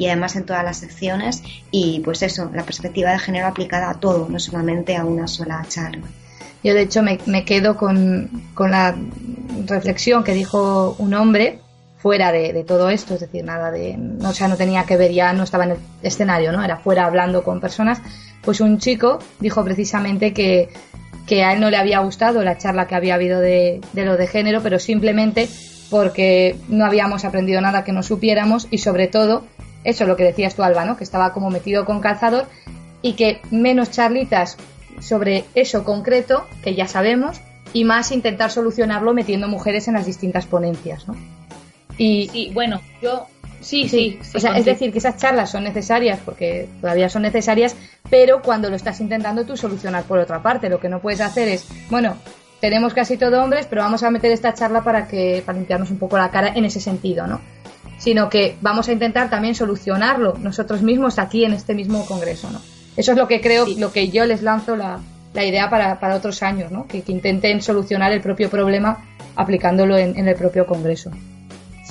y 0.00 0.06
además 0.06 0.34
en 0.34 0.46
todas 0.46 0.64
las 0.64 0.78
secciones 0.78 1.42
y 1.70 2.00
pues 2.00 2.22
eso, 2.22 2.50
la 2.54 2.64
perspectiva 2.64 3.12
de 3.12 3.18
género 3.18 3.46
aplicada 3.46 3.90
a 3.90 4.00
todo, 4.00 4.28
no 4.30 4.40
solamente 4.40 4.96
a 4.96 5.04
una 5.04 5.28
sola 5.28 5.62
charla. 5.68 6.06
Yo 6.64 6.72
de 6.72 6.82
hecho 6.82 7.02
me, 7.02 7.44
quedo 7.44 7.76
con, 7.76 8.30
con, 8.54 8.70
la 8.70 8.96
reflexión 9.66 10.24
que 10.24 10.32
dijo 10.32 10.96
un 10.98 11.12
hombre 11.12 11.60
fuera 11.98 12.32
de, 12.32 12.54
de, 12.54 12.64
todo 12.64 12.88
esto, 12.88 13.14
es 13.14 13.20
decir, 13.20 13.44
nada 13.44 13.70
de, 13.70 13.98
o 14.24 14.32
sea, 14.32 14.48
no 14.48 14.56
tenía 14.56 14.84
que 14.84 14.96
ver, 14.96 15.12
ya 15.12 15.34
no 15.34 15.42
estaba 15.42 15.64
en 15.64 15.72
el 15.72 15.78
escenario, 16.02 16.50
¿no? 16.50 16.64
Era 16.64 16.78
fuera 16.78 17.04
hablando 17.04 17.44
con 17.44 17.60
personas, 17.60 18.00
pues 18.42 18.62
un 18.62 18.78
chico 18.78 19.18
dijo 19.38 19.62
precisamente 19.64 20.32
que, 20.32 20.70
que 21.26 21.44
a 21.44 21.52
él 21.52 21.60
no 21.60 21.68
le 21.68 21.76
había 21.76 21.98
gustado 21.98 22.42
la 22.42 22.56
charla 22.56 22.86
que 22.86 22.94
había 22.94 23.16
habido 23.16 23.38
de, 23.38 23.82
de 23.92 24.04
lo 24.06 24.16
de 24.16 24.26
género, 24.26 24.62
pero 24.62 24.78
simplemente 24.78 25.46
porque 25.90 26.56
no 26.68 26.86
habíamos 26.86 27.26
aprendido 27.26 27.60
nada 27.60 27.84
que 27.84 27.92
no 27.92 28.02
supiéramos 28.02 28.66
y 28.70 28.78
sobre 28.78 29.08
todo, 29.08 29.44
eso 29.84 30.06
lo 30.06 30.16
que 30.16 30.24
decías 30.24 30.54
tú, 30.54 30.62
Alba, 30.62 30.84
¿no? 30.84 30.96
que 30.96 31.04
estaba 31.04 31.32
como 31.32 31.50
metido 31.50 31.84
con 31.84 32.00
calzador 32.00 32.46
y 33.02 33.14
que 33.14 33.40
menos 33.50 33.90
charlitas 33.90 34.56
sobre 35.00 35.44
eso 35.54 35.84
concreto, 35.84 36.46
que 36.62 36.74
ya 36.74 36.86
sabemos, 36.86 37.40
y 37.72 37.84
más 37.84 38.12
intentar 38.12 38.50
solucionarlo 38.50 39.14
metiendo 39.14 39.48
mujeres 39.48 39.88
en 39.88 39.94
las 39.94 40.06
distintas 40.06 40.46
ponencias. 40.46 41.08
¿no? 41.08 41.16
Y, 41.96 42.28
sí, 42.32 42.50
bueno, 42.52 42.80
yo 43.00 43.26
Sí, 43.60 43.88
sí. 43.90 44.18
o 44.34 44.40
sea, 44.40 44.56
es 44.56 44.64
decir, 44.64 44.90
que 44.90 44.98
esas 44.98 45.18
charlas 45.18 45.50
son 45.50 45.64
necesarias 45.64 46.18
porque 46.24 46.66
todavía 46.80 47.10
son 47.10 47.22
necesarias, 47.22 47.76
pero 48.08 48.40
cuando 48.40 48.70
lo 48.70 48.76
estás 48.76 49.00
intentando 49.00 49.44
tú 49.44 49.54
solucionar 49.56 50.04
por 50.04 50.18
otra 50.18 50.42
parte, 50.42 50.70
lo 50.70 50.80
que 50.80 50.88
no 50.88 51.00
puedes 51.00 51.20
hacer 51.20 51.48
es, 51.48 51.66
bueno, 51.90 52.16
tenemos 52.60 52.94
casi 52.94 53.18
todo 53.18 53.42
hombres, 53.42 53.66
pero 53.68 53.82
vamos 53.82 54.02
a 54.02 54.10
meter 54.10 54.32
esta 54.32 54.54
charla 54.54 54.82
para 54.82 55.06
que 55.06 55.42
para 55.44 55.58
limpiarnos 55.58 55.90
un 55.90 55.98
poco 55.98 56.16
la 56.16 56.30
cara 56.30 56.52
en 56.54 56.64
ese 56.64 56.80
sentido, 56.80 57.26
¿no? 57.26 57.40
Sino 58.00 58.28
que 58.28 58.56
vamos 58.60 58.88
a 58.88 58.92
intentar 58.92 59.30
también 59.30 59.54
solucionarlo 59.54 60.34
nosotros 60.38 60.82
mismos 60.82 61.20
aquí 61.20 61.44
en 61.44 61.52
este 61.52 61.74
mismo 61.74 62.04
congreso, 62.06 62.50
¿no? 62.50 62.60
Eso 62.96 63.12
es 63.12 63.18
lo 63.18 63.28
que 63.28 63.40
creo, 63.40 63.66
lo 63.78 63.92
que 63.92 64.08
yo 64.08 64.26
les 64.26 64.42
lanzo 64.42 64.74
la, 64.74 64.98
la 65.32 65.44
idea 65.44 65.70
para, 65.70 66.00
para, 66.00 66.16
otros 66.16 66.42
años, 66.42 66.72
¿no? 66.72 66.88
Que, 66.88 67.04
intenten 67.06 67.62
solucionar 67.62 68.10
el 68.10 68.20
propio 68.20 68.50
problema 68.50 68.98
aplicándolo 69.36 69.96
en, 69.96 70.18
en 70.18 70.26
el 70.26 70.34
propio 70.34 70.66
congreso. 70.66 71.12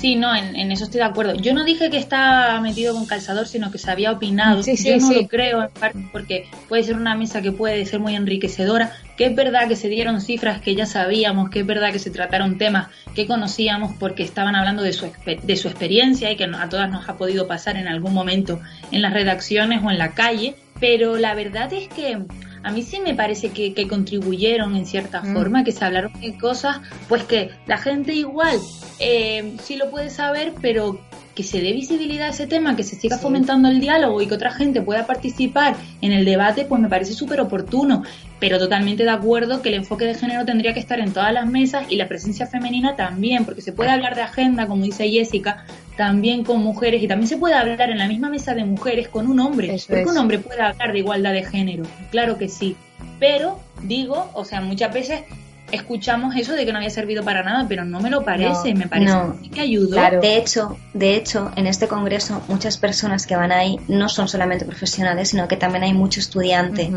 Sí, 0.00 0.16
no, 0.16 0.34
en, 0.34 0.72
eso 0.72 0.84
estoy 0.84 1.00
de 1.00 1.04
acuerdo. 1.04 1.34
Yo 1.34 1.52
no 1.52 1.62
dije 1.62 1.90
que 1.90 1.98
está 1.98 2.58
metido 2.62 2.94
con 2.94 3.04
calzador, 3.04 3.46
sino 3.46 3.70
que 3.70 3.76
se 3.76 3.90
había 3.90 4.12
opinado. 4.12 4.62
Sí, 4.62 4.78
sí, 4.78 4.88
Yo 4.88 4.96
no 4.96 5.12
lo 5.12 5.28
creo, 5.28 5.62
en 5.62 5.68
parte 5.68 5.98
porque 6.10 6.48
puede 6.70 6.84
ser 6.84 6.96
una 6.96 7.14
mesa 7.14 7.42
que 7.42 7.52
puede 7.52 7.84
ser 7.84 8.00
muy 8.00 8.16
enriquecedora, 8.16 8.92
que 9.18 9.26
es 9.26 9.36
verdad 9.36 9.68
que 9.68 9.76
se 9.76 9.88
dieron 9.88 10.22
cifras 10.22 10.62
que 10.62 10.74
ya 10.74 10.86
sabíamos, 10.86 11.50
que 11.50 11.60
es 11.60 11.66
verdad 11.66 11.92
que 11.92 11.98
se 11.98 12.10
trataron 12.10 12.56
temas 12.56 12.88
que 13.14 13.26
conocíamos 13.26 13.94
porque 13.98 14.22
estaban 14.22 14.54
hablando 14.54 14.82
de 14.82 14.94
su, 14.94 15.06
de 15.42 15.56
su 15.56 15.68
experiencia 15.68 16.32
y 16.32 16.36
que 16.36 16.44
a 16.44 16.68
todas 16.70 16.90
nos 16.90 17.06
ha 17.06 17.18
podido 17.18 17.46
pasar 17.46 17.76
en 17.76 17.86
algún 17.86 18.14
momento 18.14 18.58
en 18.92 19.02
las 19.02 19.12
redacciones 19.12 19.82
o 19.84 19.90
en 19.90 19.98
la 19.98 20.12
calle, 20.12 20.54
pero 20.80 21.18
la 21.18 21.34
verdad 21.34 21.70
es 21.74 21.88
que 21.88 22.18
a 22.62 22.70
mí 22.72 22.82
sí 22.82 23.00
me 23.00 23.14
parece 23.14 23.50
que, 23.50 23.88
contribuyeron 23.88 24.76
en 24.76 24.86
cierta 24.86 25.22
mm. 25.22 25.34
forma, 25.34 25.64
que 25.64 25.72
se 25.72 25.84
hablaron 25.84 26.12
de 26.20 26.36
cosas, 26.36 26.80
pues 27.08 27.24
que 27.24 27.50
la 27.66 27.78
gente 27.78 28.14
igual 28.14 28.58
eh, 28.98 29.56
sí 29.62 29.76
lo 29.76 29.90
puede 29.90 30.10
saber, 30.10 30.52
pero 30.60 31.00
que 31.34 31.42
se 31.42 31.60
dé 31.60 31.72
visibilidad 31.72 32.28
a 32.28 32.30
ese 32.30 32.46
tema, 32.46 32.76
que 32.76 32.82
se 32.82 32.96
siga 32.96 33.18
fomentando 33.18 33.68
el 33.68 33.80
diálogo 33.80 34.20
y 34.20 34.26
que 34.26 34.34
otra 34.34 34.50
gente 34.50 34.82
pueda 34.82 35.06
participar 35.06 35.76
en 36.00 36.12
el 36.12 36.24
debate, 36.24 36.64
pues 36.64 36.80
me 36.80 36.88
parece 36.88 37.12
súper 37.12 37.40
oportuno. 37.40 38.02
Pero 38.38 38.58
totalmente 38.58 39.04
de 39.04 39.10
acuerdo 39.10 39.62
que 39.62 39.68
el 39.68 39.76
enfoque 39.76 40.06
de 40.06 40.14
género 40.14 40.44
tendría 40.44 40.72
que 40.72 40.80
estar 40.80 40.98
en 40.98 41.12
todas 41.12 41.32
las 41.32 41.46
mesas 41.46 41.86
y 41.90 41.96
la 41.96 42.08
presencia 42.08 42.46
femenina 42.46 42.96
también, 42.96 43.44
porque 43.44 43.60
se 43.60 43.72
puede 43.72 43.90
hablar 43.90 44.16
de 44.16 44.22
agenda, 44.22 44.66
como 44.66 44.84
dice 44.84 45.08
Jessica, 45.08 45.64
también 45.96 46.44
con 46.44 46.62
mujeres 46.62 47.02
y 47.02 47.08
también 47.08 47.28
se 47.28 47.36
puede 47.36 47.54
hablar 47.54 47.90
en 47.90 47.98
la 47.98 48.08
misma 48.08 48.30
mesa 48.30 48.54
de 48.54 48.64
mujeres 48.64 49.08
con 49.08 49.26
un 49.26 49.40
hombre. 49.40 49.76
porque 49.86 50.04
un 50.04 50.16
hombre 50.16 50.38
puede 50.38 50.62
hablar 50.62 50.92
de 50.92 50.98
igualdad 50.98 51.32
de 51.32 51.44
género, 51.44 51.84
claro 52.10 52.38
que 52.38 52.48
sí. 52.48 52.76
Pero 53.18 53.60
digo, 53.82 54.30
o 54.32 54.44
sea, 54.44 54.62
muchas 54.62 54.92
veces 54.92 55.22
escuchamos 55.72 56.36
eso 56.36 56.54
de 56.54 56.64
que 56.64 56.72
no 56.72 56.78
había 56.78 56.90
servido 56.90 57.24
para 57.24 57.42
nada, 57.42 57.66
pero 57.68 57.84
no 57.84 58.00
me 58.00 58.10
lo 58.10 58.24
parece, 58.24 58.74
me 58.74 58.86
parece 58.86 59.14
que 59.52 59.60
ayudó. 59.60 59.96
De 60.20 60.36
hecho, 60.36 60.76
de 60.94 61.16
hecho, 61.16 61.50
en 61.56 61.66
este 61.66 61.88
congreso 61.88 62.42
muchas 62.48 62.78
personas 62.78 63.26
que 63.26 63.36
van 63.36 63.52
ahí 63.52 63.78
no 63.88 64.08
son 64.08 64.28
solamente 64.28 64.64
profesionales, 64.64 65.30
sino 65.30 65.48
que 65.48 65.56
también 65.56 65.84
hay 65.84 65.94
mucho 65.94 66.20
estudiante. 66.20 66.90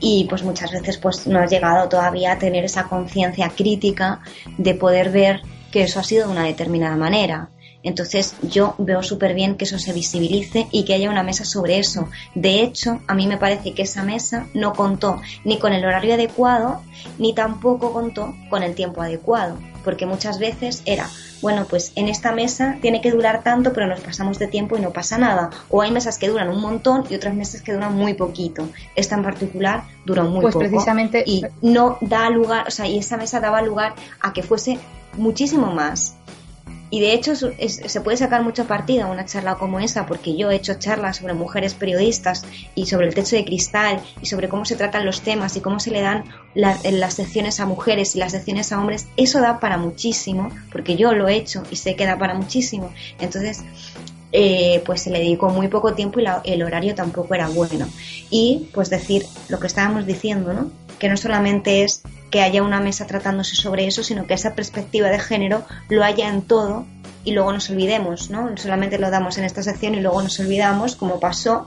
Y 0.00 0.26
pues 0.28 0.42
muchas 0.42 0.70
veces 0.72 0.98
pues 0.98 1.26
no 1.26 1.38
has 1.38 1.50
llegado 1.50 1.88
todavía 1.88 2.32
a 2.32 2.38
tener 2.38 2.64
esa 2.64 2.84
conciencia 2.84 3.50
crítica 3.50 4.20
de 4.58 4.74
poder 4.74 5.10
ver 5.10 5.42
que 5.70 5.82
eso 5.82 6.00
ha 6.00 6.04
sido 6.04 6.26
de 6.26 6.32
una 6.32 6.44
determinada 6.44 6.96
manera. 6.96 7.50
Entonces 7.84 8.34
yo 8.42 8.74
veo 8.78 9.02
súper 9.02 9.34
bien 9.34 9.56
que 9.56 9.64
eso 9.64 9.78
se 9.78 9.92
visibilice 9.92 10.66
y 10.72 10.84
que 10.84 10.94
haya 10.94 11.10
una 11.10 11.22
mesa 11.22 11.44
sobre 11.44 11.78
eso. 11.78 12.08
De 12.34 12.62
hecho, 12.62 13.00
a 13.06 13.14
mí 13.14 13.26
me 13.26 13.36
parece 13.36 13.74
que 13.74 13.82
esa 13.82 14.02
mesa 14.02 14.46
no 14.54 14.72
contó 14.72 15.20
ni 15.44 15.58
con 15.58 15.72
el 15.72 15.84
horario 15.84 16.14
adecuado, 16.14 16.80
ni 17.18 17.34
tampoco 17.34 17.92
contó 17.92 18.34
con 18.48 18.62
el 18.62 18.74
tiempo 18.74 19.02
adecuado, 19.02 19.58
porque 19.84 20.06
muchas 20.06 20.38
veces 20.38 20.82
era, 20.86 21.10
bueno, 21.42 21.66
pues 21.68 21.92
en 21.94 22.08
esta 22.08 22.32
mesa 22.32 22.78
tiene 22.80 23.02
que 23.02 23.10
durar 23.10 23.42
tanto, 23.42 23.74
pero 23.74 23.86
nos 23.86 24.00
pasamos 24.00 24.38
de 24.38 24.46
tiempo 24.46 24.78
y 24.78 24.80
no 24.80 24.90
pasa 24.90 25.18
nada. 25.18 25.50
O 25.68 25.82
hay 25.82 25.90
mesas 25.90 26.16
que 26.18 26.28
duran 26.28 26.48
un 26.48 26.62
montón 26.62 27.04
y 27.10 27.14
otras 27.14 27.34
mesas 27.34 27.60
que 27.60 27.74
duran 27.74 27.94
muy 27.94 28.14
poquito. 28.14 28.66
Esta 28.96 29.16
en 29.16 29.22
particular 29.22 29.84
duró 30.06 30.24
muy 30.24 30.40
pues 30.40 30.56
precisamente 30.56 31.22
y 31.26 31.44
no 31.60 31.98
da 32.00 32.30
lugar, 32.30 32.66
o 32.66 32.70
sea, 32.70 32.86
y 32.86 32.98
esa 32.98 33.18
mesa 33.18 33.40
daba 33.40 33.60
lugar 33.60 33.94
a 34.20 34.32
que 34.32 34.42
fuese 34.42 34.78
muchísimo 35.16 35.66
más. 35.66 36.16
Y 36.94 37.00
de 37.00 37.12
hecho 37.12 37.34
se 37.34 38.00
puede 38.02 38.16
sacar 38.16 38.44
mucho 38.44 38.68
partido 38.68 39.06
a 39.06 39.10
una 39.10 39.24
charla 39.24 39.56
como 39.56 39.80
esa, 39.80 40.06
porque 40.06 40.36
yo 40.36 40.52
he 40.52 40.54
hecho 40.54 40.74
charlas 40.74 41.16
sobre 41.16 41.34
mujeres 41.34 41.74
periodistas 41.74 42.44
y 42.76 42.86
sobre 42.86 43.08
el 43.08 43.14
techo 43.16 43.34
de 43.34 43.44
cristal 43.44 44.00
y 44.22 44.26
sobre 44.26 44.48
cómo 44.48 44.64
se 44.64 44.76
tratan 44.76 45.04
los 45.04 45.20
temas 45.20 45.56
y 45.56 45.60
cómo 45.60 45.80
se 45.80 45.90
le 45.90 46.02
dan 46.02 46.22
las 46.54 47.14
secciones 47.14 47.58
a 47.58 47.66
mujeres 47.66 48.14
y 48.14 48.20
las 48.20 48.30
secciones 48.30 48.70
a 48.70 48.78
hombres. 48.78 49.08
Eso 49.16 49.40
da 49.40 49.58
para 49.58 49.76
muchísimo, 49.76 50.50
porque 50.70 50.94
yo 50.94 51.14
lo 51.14 51.26
he 51.26 51.34
hecho 51.34 51.64
y 51.68 51.74
sé 51.74 51.96
que 51.96 52.06
da 52.06 52.16
para 52.16 52.34
muchísimo. 52.34 52.92
Entonces, 53.18 53.64
eh, 54.30 54.80
pues 54.86 55.02
se 55.02 55.10
le 55.10 55.18
dedicó 55.18 55.48
muy 55.48 55.66
poco 55.66 55.94
tiempo 55.94 56.20
y 56.20 56.26
el 56.44 56.62
horario 56.62 56.94
tampoco 56.94 57.34
era 57.34 57.48
bueno. 57.48 57.88
Y 58.30 58.68
pues 58.72 58.88
decir 58.88 59.26
lo 59.48 59.58
que 59.58 59.66
estábamos 59.66 60.06
diciendo, 60.06 60.52
¿no? 60.52 60.70
Que 61.00 61.08
no 61.08 61.16
solamente 61.16 61.82
es 61.82 62.02
que 62.34 62.42
haya 62.42 62.64
una 62.64 62.80
mesa 62.80 63.06
tratándose 63.06 63.54
sobre 63.54 63.86
eso, 63.86 64.02
sino 64.02 64.26
que 64.26 64.34
esa 64.34 64.56
perspectiva 64.56 65.08
de 65.08 65.20
género 65.20 65.62
lo 65.88 66.02
haya 66.02 66.28
en 66.28 66.42
todo 66.42 66.84
y 67.22 67.30
luego 67.30 67.52
nos 67.52 67.70
olvidemos, 67.70 68.28
¿no? 68.28 68.56
Solamente 68.56 68.98
lo 68.98 69.08
damos 69.12 69.38
en 69.38 69.44
esta 69.44 69.62
sección 69.62 69.94
y 69.94 70.00
luego 70.00 70.20
nos 70.20 70.40
olvidamos, 70.40 70.96
como 70.96 71.20
pasó, 71.20 71.64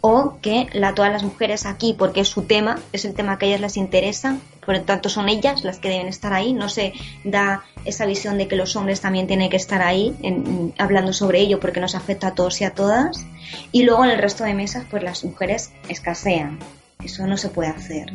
o 0.00 0.38
que 0.40 0.68
la, 0.72 0.94
todas 0.94 1.12
las 1.12 1.24
mujeres 1.24 1.66
aquí, 1.66 1.92
porque 1.92 2.20
es 2.20 2.28
su 2.28 2.44
tema, 2.44 2.78
es 2.94 3.04
el 3.04 3.12
tema 3.12 3.38
que 3.38 3.44
a 3.44 3.48
ellas 3.50 3.60
les 3.60 3.76
interesa, 3.76 4.38
por 4.64 4.76
lo 4.76 4.80
tanto 4.80 5.10
son 5.10 5.28
ellas 5.28 5.62
las 5.62 5.78
que 5.78 5.90
deben 5.90 6.08
estar 6.08 6.32
ahí, 6.32 6.54
no 6.54 6.70
se 6.70 6.94
da 7.24 7.62
esa 7.84 8.06
visión 8.06 8.38
de 8.38 8.48
que 8.48 8.56
los 8.56 8.76
hombres 8.76 9.02
también 9.02 9.26
tienen 9.26 9.50
que 9.50 9.58
estar 9.58 9.82
ahí 9.82 10.72
hablando 10.78 11.12
sobre 11.12 11.40
ello 11.40 11.60
porque 11.60 11.80
nos 11.80 11.94
afecta 11.94 12.28
a 12.28 12.34
todos 12.34 12.62
y 12.62 12.64
a 12.64 12.70
todas, 12.70 13.26
y 13.72 13.82
luego 13.82 14.06
en 14.06 14.12
el 14.12 14.18
resto 14.20 14.44
de 14.44 14.54
mesas 14.54 14.86
pues 14.90 15.02
las 15.02 15.22
mujeres 15.22 15.70
escasean, 15.90 16.60
eso 17.04 17.26
no 17.26 17.36
se 17.36 17.50
puede 17.50 17.68
hacer. 17.68 18.10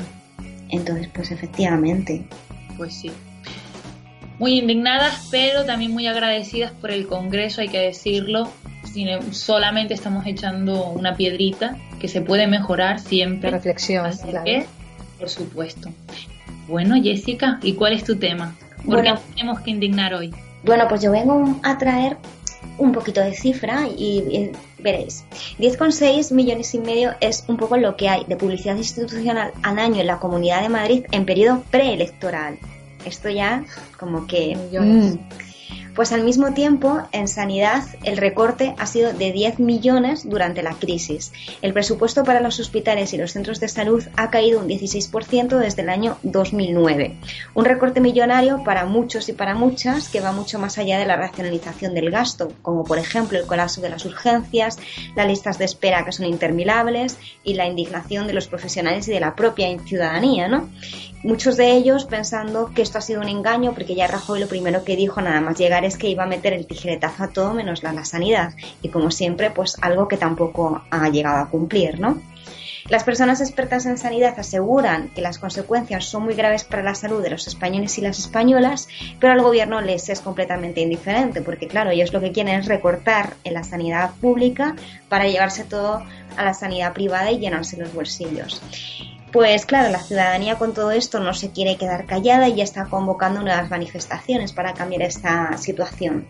Entonces, 0.70 1.10
pues 1.14 1.32
efectivamente. 1.32 2.26
Pues 2.78 2.94
sí. 2.94 3.12
Muy 4.40 4.60
indignadas, 4.60 5.28
pero 5.32 5.66
también 5.66 5.92
muy 5.92 6.08
agradecidas 6.08 6.72
por 6.74 6.92
el 6.92 7.08
Congreso, 7.08 7.62
hay 7.62 7.70
que 7.70 7.80
decirlo. 7.80 8.52
Solamente 9.32 9.94
estamos 9.94 10.26
echando 10.26 10.86
una 10.88 11.16
piedrita 11.16 11.78
que 12.00 12.08
se 12.08 12.22
puede 12.22 12.48
mejorar 12.48 13.00
siempre. 13.00 13.52
La 13.52 13.58
reflexión, 13.58 14.10
claro. 14.30 14.66
por 15.20 15.30
supuesto. 15.30 15.90
Bueno, 16.68 16.96
Jessica, 17.02 17.60
¿y 17.62 17.74
cuál 17.74 17.94
es 17.94 18.04
tu 18.04 18.16
tema? 18.16 18.56
¿Por 18.86 19.04
qué 19.04 19.14
tenemos 19.36 19.60
que 19.62 19.72
indignar 19.72 20.14
hoy? 20.14 20.34
Bueno, 20.64 20.88
pues 20.88 21.02
yo 21.02 21.12
vengo 21.12 21.60
a 21.64 21.78
traer 21.78 22.18
un 22.78 22.92
poquito 22.92 23.22
de 23.22 23.34
cifra 23.34 23.88
y, 23.88 24.52
veréis. 24.86 25.26
10,6 25.60 26.32
millones 26.32 26.74
y 26.76 26.80
medio 26.80 27.16
es 27.20 27.44
un 27.48 27.58
poco 27.58 27.76
lo 27.76 27.98
que 27.98 28.08
hay 28.08 28.24
de 28.26 28.38
publicidad 28.38 28.78
institucional 28.78 29.52
al 29.64 29.80
año 29.80 30.00
en 30.00 30.08
la 30.08 30.20
Comunidad 30.20 30.62
de 30.62 30.70
Madrid 30.70 31.06
en 31.12 31.26
periodo 31.26 31.64
preelectoral. 31.72 32.60
Esto 33.04 33.30
ya 33.30 33.66
como 34.00 34.28
que... 34.28 34.56
Pues 35.96 36.12
al 36.12 36.26
mismo 36.26 36.54
tiempo, 36.54 37.04
en 37.14 37.30
sanidad, 37.30 37.84
el 38.04 38.18
recorte 38.18 38.76
ha 38.78 38.86
sido 38.86 39.14
de 39.14 39.32
10 39.32 39.60
millones 39.60 40.30
durante 40.30 40.62
la 40.62 40.74
crisis. 40.74 41.32
El 41.62 41.72
presupuesto 41.72 42.26
para 42.26 42.42
los 42.42 42.60
hospitales 42.60 43.14
y 43.14 43.18
los 43.18 43.32
centros 43.32 43.62
de 43.62 43.70
salud 43.70 44.04
ha 44.18 44.30
caído 44.30 44.60
un 44.60 44.68
16% 44.68 45.58
desde 45.58 45.84
el 45.84 45.90
año 45.90 46.18
2009. 46.24 47.16
Un 47.54 47.64
recorte 47.64 48.02
millonario 48.02 48.62
para 48.66 48.86
muchos 48.86 49.30
y 49.30 49.34
para 49.34 49.56
muchas 49.56 50.10
que 50.10 50.20
va 50.20 50.34
mucho 50.34 50.60
más 50.60 50.78
allá 50.78 51.00
de 51.00 51.06
la 51.06 51.16
racionalización 51.16 51.94
del 51.94 52.12
gasto, 52.12 52.52
como 52.62 52.84
por 52.84 53.00
ejemplo 53.00 53.40
el 53.40 53.46
colapso 53.46 53.80
de 53.80 53.90
las 53.90 54.04
urgencias, 54.04 54.78
las 55.16 55.28
listas 55.28 55.58
de 55.58 55.64
espera 55.64 56.04
que 56.04 56.12
son 56.12 56.26
interminables 56.26 57.18
y 57.46 57.54
la 57.54 57.68
indignación 57.68 58.28
de 58.28 58.34
los 58.34 58.48
profesionales 58.48 59.08
y 59.08 59.12
de 59.12 59.22
la 59.22 59.34
propia 59.34 59.68
ciudadanía, 59.80 60.50
¿no? 60.50 60.70
Muchos 61.24 61.58
de 61.58 61.72
ellos 61.72 62.06
pensando 62.06 62.72
que 62.76 62.82
esto 62.84 62.98
ha 63.00 63.02
sido 63.02 63.22
un 63.22 63.30
engaño 63.30 63.74
porque 63.74 63.96
ya 63.96 64.06
Rajoy 64.06 64.40
lo 64.40 64.48
primero 64.48 64.84
que 64.84 64.96
dijo 64.96 65.22
nada 65.22 65.42
más 65.42 65.58
llegar 65.58 65.85
es 65.86 65.98
que 65.98 66.08
iba 66.08 66.24
a 66.24 66.28
meter 66.28 66.54
el 66.54 66.68
tijeretazo 66.68 67.24
a 67.24 67.30
todo 67.30 67.54
menos 67.54 67.84
la, 67.84 67.94
la 67.94 68.06
sanidad 68.06 68.54
y 68.82 68.90
como 68.90 69.12
siempre 69.12 69.52
pues 69.52 69.78
algo 69.82 70.08
que 70.08 70.18
tampoco 70.18 70.82
ha 70.90 71.10
llegado 71.10 71.44
a 71.44 71.50
cumplir, 71.50 72.00
¿no? 72.00 72.22
Las 72.88 73.04
personas 73.04 73.42
expertas 73.42 73.88
en 73.88 73.98
sanidad 73.98 74.38
aseguran 74.38 75.10
que 75.10 75.22
las 75.22 75.40
consecuencias 75.40 76.06
son 76.06 76.24
muy 76.24 76.36
graves 76.36 76.64
para 76.64 76.84
la 76.84 76.94
salud 76.94 77.24
de 77.24 77.32
los 77.32 77.48
españoles 77.48 77.98
y 77.98 78.02
las 78.02 78.20
españolas, 78.20 78.88
pero 79.20 79.34
al 79.34 79.42
gobierno 79.42 79.82
les 79.82 80.08
es 80.10 80.22
completamente 80.22 80.82
indiferente, 80.82 81.42
porque 81.42 81.68
claro, 81.68 81.90
ellos 81.90 82.14
lo 82.14 82.22
que 82.22 82.32
quieren 82.32 82.60
es 82.60 82.68
recortar 82.68 83.34
en 83.44 83.56
la 83.56 83.64
sanidad 83.64 84.12
pública 84.22 84.76
para 85.10 85.28
llevarse 85.28 85.64
todo 85.64 86.04
a 86.38 86.44
la 86.44 86.54
sanidad 86.54 86.94
privada 86.94 87.32
y 87.32 87.40
llenarse 87.40 87.76
los 87.76 87.92
bolsillos. 87.92 88.62
Pues 89.36 89.66
claro, 89.66 89.90
la 89.90 90.02
ciudadanía 90.02 90.56
con 90.56 90.74
todo 90.74 90.92
esto 90.92 91.20
no 91.20 91.34
se 91.34 91.52
quiere 91.52 91.76
quedar 91.76 92.06
callada 92.06 92.48
y 92.48 92.56
ya 92.56 92.64
está 92.64 92.86
convocando 92.86 93.42
nuevas 93.42 93.70
manifestaciones 93.70 94.54
para 94.54 94.74
cambiar 94.74 95.02
esta 95.02 95.58
situación. 95.58 96.26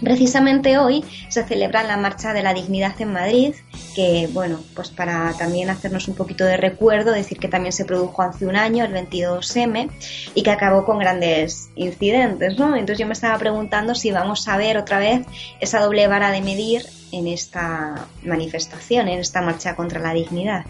Precisamente 0.00 0.78
hoy 0.78 1.04
se 1.30 1.42
celebra 1.42 1.82
la 1.82 1.96
Marcha 1.96 2.32
de 2.32 2.44
la 2.44 2.54
Dignidad 2.54 2.94
en 3.00 3.12
Madrid, 3.12 3.54
que 3.96 4.28
bueno, 4.32 4.60
pues 4.76 4.90
para 4.90 5.32
también 5.36 5.68
hacernos 5.68 6.06
un 6.06 6.14
poquito 6.14 6.44
de 6.44 6.56
recuerdo, 6.56 7.10
decir 7.10 7.40
que 7.40 7.48
también 7.48 7.72
se 7.72 7.84
produjo 7.84 8.22
hace 8.22 8.46
un 8.46 8.54
año, 8.54 8.84
el 8.84 8.94
22M, 8.94 9.90
y 10.36 10.42
que 10.44 10.50
acabó 10.52 10.84
con 10.84 11.00
grandes 11.00 11.70
incidentes, 11.74 12.56
¿no? 12.56 12.76
Entonces 12.76 12.98
yo 13.00 13.06
me 13.08 13.14
estaba 13.14 13.36
preguntando 13.36 13.96
si 13.96 14.12
vamos 14.12 14.46
a 14.46 14.56
ver 14.56 14.78
otra 14.78 15.00
vez 15.00 15.26
esa 15.58 15.80
doble 15.80 16.06
vara 16.06 16.30
de 16.30 16.40
medir 16.40 16.86
en 17.10 17.26
esta 17.26 18.06
manifestación, 18.22 19.08
en 19.08 19.18
esta 19.18 19.42
marcha 19.42 19.74
contra 19.74 19.98
la 19.98 20.14
dignidad. 20.14 20.64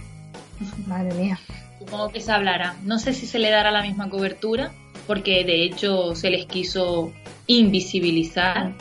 Madre 0.87 1.13
mía. 1.13 1.39
Supongo 1.85 2.09
que 2.09 2.21
se 2.21 2.33
hablará. 2.33 2.77
No 2.83 2.99
sé 2.99 3.13
si 3.13 3.27
se 3.27 3.39
le 3.39 3.51
dará 3.51 3.71
la 3.71 3.83
misma 3.83 4.09
cobertura, 4.09 4.73
porque 5.07 5.45
de 5.45 5.65
hecho 5.65 6.15
se 6.15 6.31
les 6.31 6.47
quiso 6.47 7.13
invisibilizar 7.47 8.73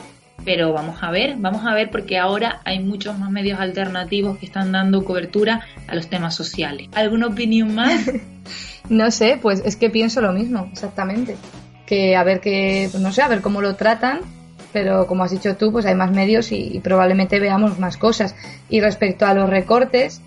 pero 0.44 0.72
vamos 0.72 1.02
a 1.02 1.10
ver, 1.10 1.36
vamos 1.38 1.64
a 1.64 1.74
ver 1.74 1.90
porque 1.90 2.18
ahora 2.18 2.60
hay 2.64 2.78
muchos 2.78 3.18
más 3.18 3.30
medios 3.30 3.58
alternativos 3.60 4.36
que 4.38 4.46
están 4.46 4.72
dando 4.72 5.04
cobertura 5.04 5.62
a 5.86 5.94
los 5.94 6.08
temas 6.08 6.34
sociales. 6.34 6.88
¿Alguna 6.94 7.28
opinión 7.28 7.74
más? 7.74 8.10
no 8.88 9.10
sé, 9.10 9.38
pues 9.40 9.62
es 9.64 9.76
que 9.76 9.90
pienso 9.90 10.20
lo 10.20 10.32
mismo, 10.32 10.68
exactamente. 10.70 11.36
Que 11.86 12.16
a 12.16 12.24
ver 12.24 12.40
pues 12.42 12.94
no 13.00 13.12
sé, 13.12 13.22
a 13.22 13.28
ver 13.28 13.40
cómo 13.40 13.62
lo 13.62 13.76
tratan, 13.76 14.20
pero 14.72 15.06
como 15.06 15.24
has 15.24 15.30
dicho 15.30 15.56
tú, 15.56 15.72
pues 15.72 15.86
hay 15.86 15.94
más 15.94 16.10
medios 16.10 16.52
y, 16.52 16.80
probablemente 16.82 17.40
veamos 17.40 17.78
más 17.78 17.96
cosas. 17.96 18.34
Y 18.68 18.80
respecto 18.80 19.24
a 19.24 19.32
los 19.32 19.48
recortes, 19.48 20.20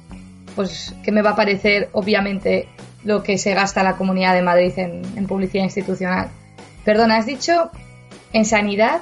pues 0.57 0.93
que 1.03 1.13
me 1.13 1.21
va 1.21 1.29
a 1.29 1.35
parecer 1.37 1.87
obviamente 1.93 2.67
lo 3.05 3.23
que 3.23 3.37
se 3.37 3.53
gasta 3.53 3.81
la 3.83 3.95
Comunidad 3.95 4.33
de 4.33 4.41
Madrid 4.41 4.73
en, 4.75 5.03
en 5.15 5.25
publicidad 5.27 5.63
institucional. 5.63 6.27
Perdona, 6.83 7.15
has 7.15 7.25
dicho 7.25 7.71
en 8.33 8.43
sanidad 8.43 9.01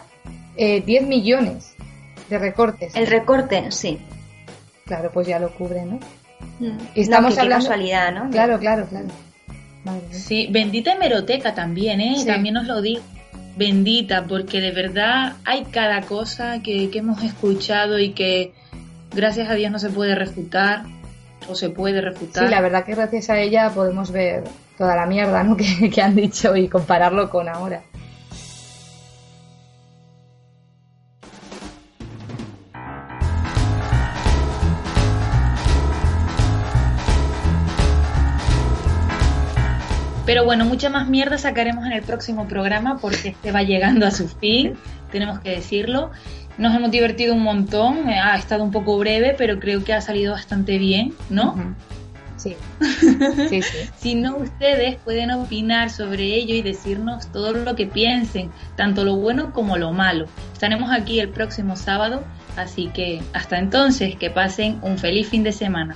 eh, 0.58 0.82
10 0.86 1.08
millones 1.08 1.76
de 2.30 2.38
recortes. 2.38 2.96
El 2.96 3.08
recorte, 3.08 3.72
sí. 3.72 4.00
Claro, 4.86 5.12
pues 5.14 5.28
ya 5.28 5.40
lo 5.40 5.52
cubre, 5.54 5.86
¿no? 5.86 6.00
Mm. 6.60 6.78
Y 6.96 7.02
estamos 7.02 7.38
hablando... 7.38 7.66
casualidad, 7.66 8.14
¿no? 8.14 8.30
Claro, 8.30 8.60
claro, 8.60 8.86
claro. 8.88 9.08
sí, 10.12 10.48
bendita 10.52 10.94
hemeroteca 10.94 11.54
también, 11.54 12.02
¿eh? 12.02 12.16
También 12.26 12.58
os 12.58 12.68
lo 12.68 12.82
digo. 12.82 13.02
Bendita, 13.58 14.26
porque 14.26 14.60
de 14.60 14.72
verdad 14.72 15.34
hay 15.46 15.64
cada 15.66 16.02
cosa 16.02 16.62
que, 16.62 16.90
hemos 16.94 17.24
escuchado 17.24 18.00
y 18.00 18.12
que 18.12 18.54
gracias 19.14 19.50
a 19.50 19.54
Dios 19.54 19.72
no 19.72 19.80
se 19.80 19.90
puede 19.90 20.14
refutar 20.14 20.84
o 21.50 21.56
se 21.56 21.70
puede 21.70 22.02
refutar. 22.02 22.46
Sí, 22.46 22.52
la 22.52 22.62
verdad 22.62 22.86
que 22.86 22.96
gracias 22.96 23.30
a 23.30 23.40
ella 23.40 23.72
podemos 23.74 24.12
ver 24.12 24.44
toda 24.78 24.96
la 24.96 25.06
mierda 25.06 25.44
¿no? 25.44 25.56
que, 25.58 25.90
que 25.90 26.02
han 26.02 26.16
dicho 26.16 26.56
y 26.56 26.68
compararlo 26.68 27.30
con 27.30 27.48
ahora. 27.50 27.82
Pero 40.26 40.44
bueno, 40.44 40.66
mucha 40.66 40.90
más 40.90 41.08
mierda 41.08 41.38
sacaremos 41.38 41.86
en 41.86 41.92
el 41.92 42.02
próximo 42.02 42.48
programa 42.48 42.98
porque 42.98 43.30
este 43.30 43.52
va 43.52 43.62
llegando 43.62 44.08
a 44.08 44.12
su 44.12 44.28
fin, 44.28 44.74
tenemos 45.12 45.40
que 45.40 45.52
decirlo. 45.52 46.12
Nos 46.58 46.74
hemos 46.76 46.90
divertido 46.90 47.36
un 47.36 47.44
montón, 47.44 48.10
eh, 48.10 48.20
ha 48.20 48.36
estado 48.36 48.64
un 48.64 48.72
poco 48.72 48.98
breve, 48.98 49.36
pero 49.38 49.60
creo 49.60 49.84
que 49.84 49.94
ha 49.94 50.02
salido 50.02 50.34
bastante 50.34 50.78
bien, 50.78 51.14
¿no? 51.30 51.76
Sí. 52.38 52.54
sí, 53.50 53.62
sí. 53.64 53.78
si 53.98 54.14
no, 54.14 54.36
ustedes 54.38 54.98
pueden 54.98 55.32
opinar 55.32 55.90
sobre 55.90 56.36
ello 56.36 56.54
y 56.54 56.62
decirnos 56.62 57.32
todo 57.32 57.54
lo 57.54 57.76
que 57.76 57.88
piensen, 57.88 58.52
tanto 58.76 59.04
lo 59.04 59.16
bueno 59.16 59.52
como 59.52 59.78
lo 59.78 59.94
malo. 59.94 60.28
Estaremos 60.54 60.92
aquí 60.92 61.20
el 61.20 61.30
próximo 61.30 61.76
sábado, 61.76 62.24
así 62.56 62.92
que 62.94 63.24
hasta 63.34 63.58
entonces, 63.58 64.16
que 64.18 64.30
pasen 64.30 64.78
un 64.84 65.00
feliz 65.00 65.30
fin 65.30 65.44
de 65.44 65.54
semana. 65.54 65.96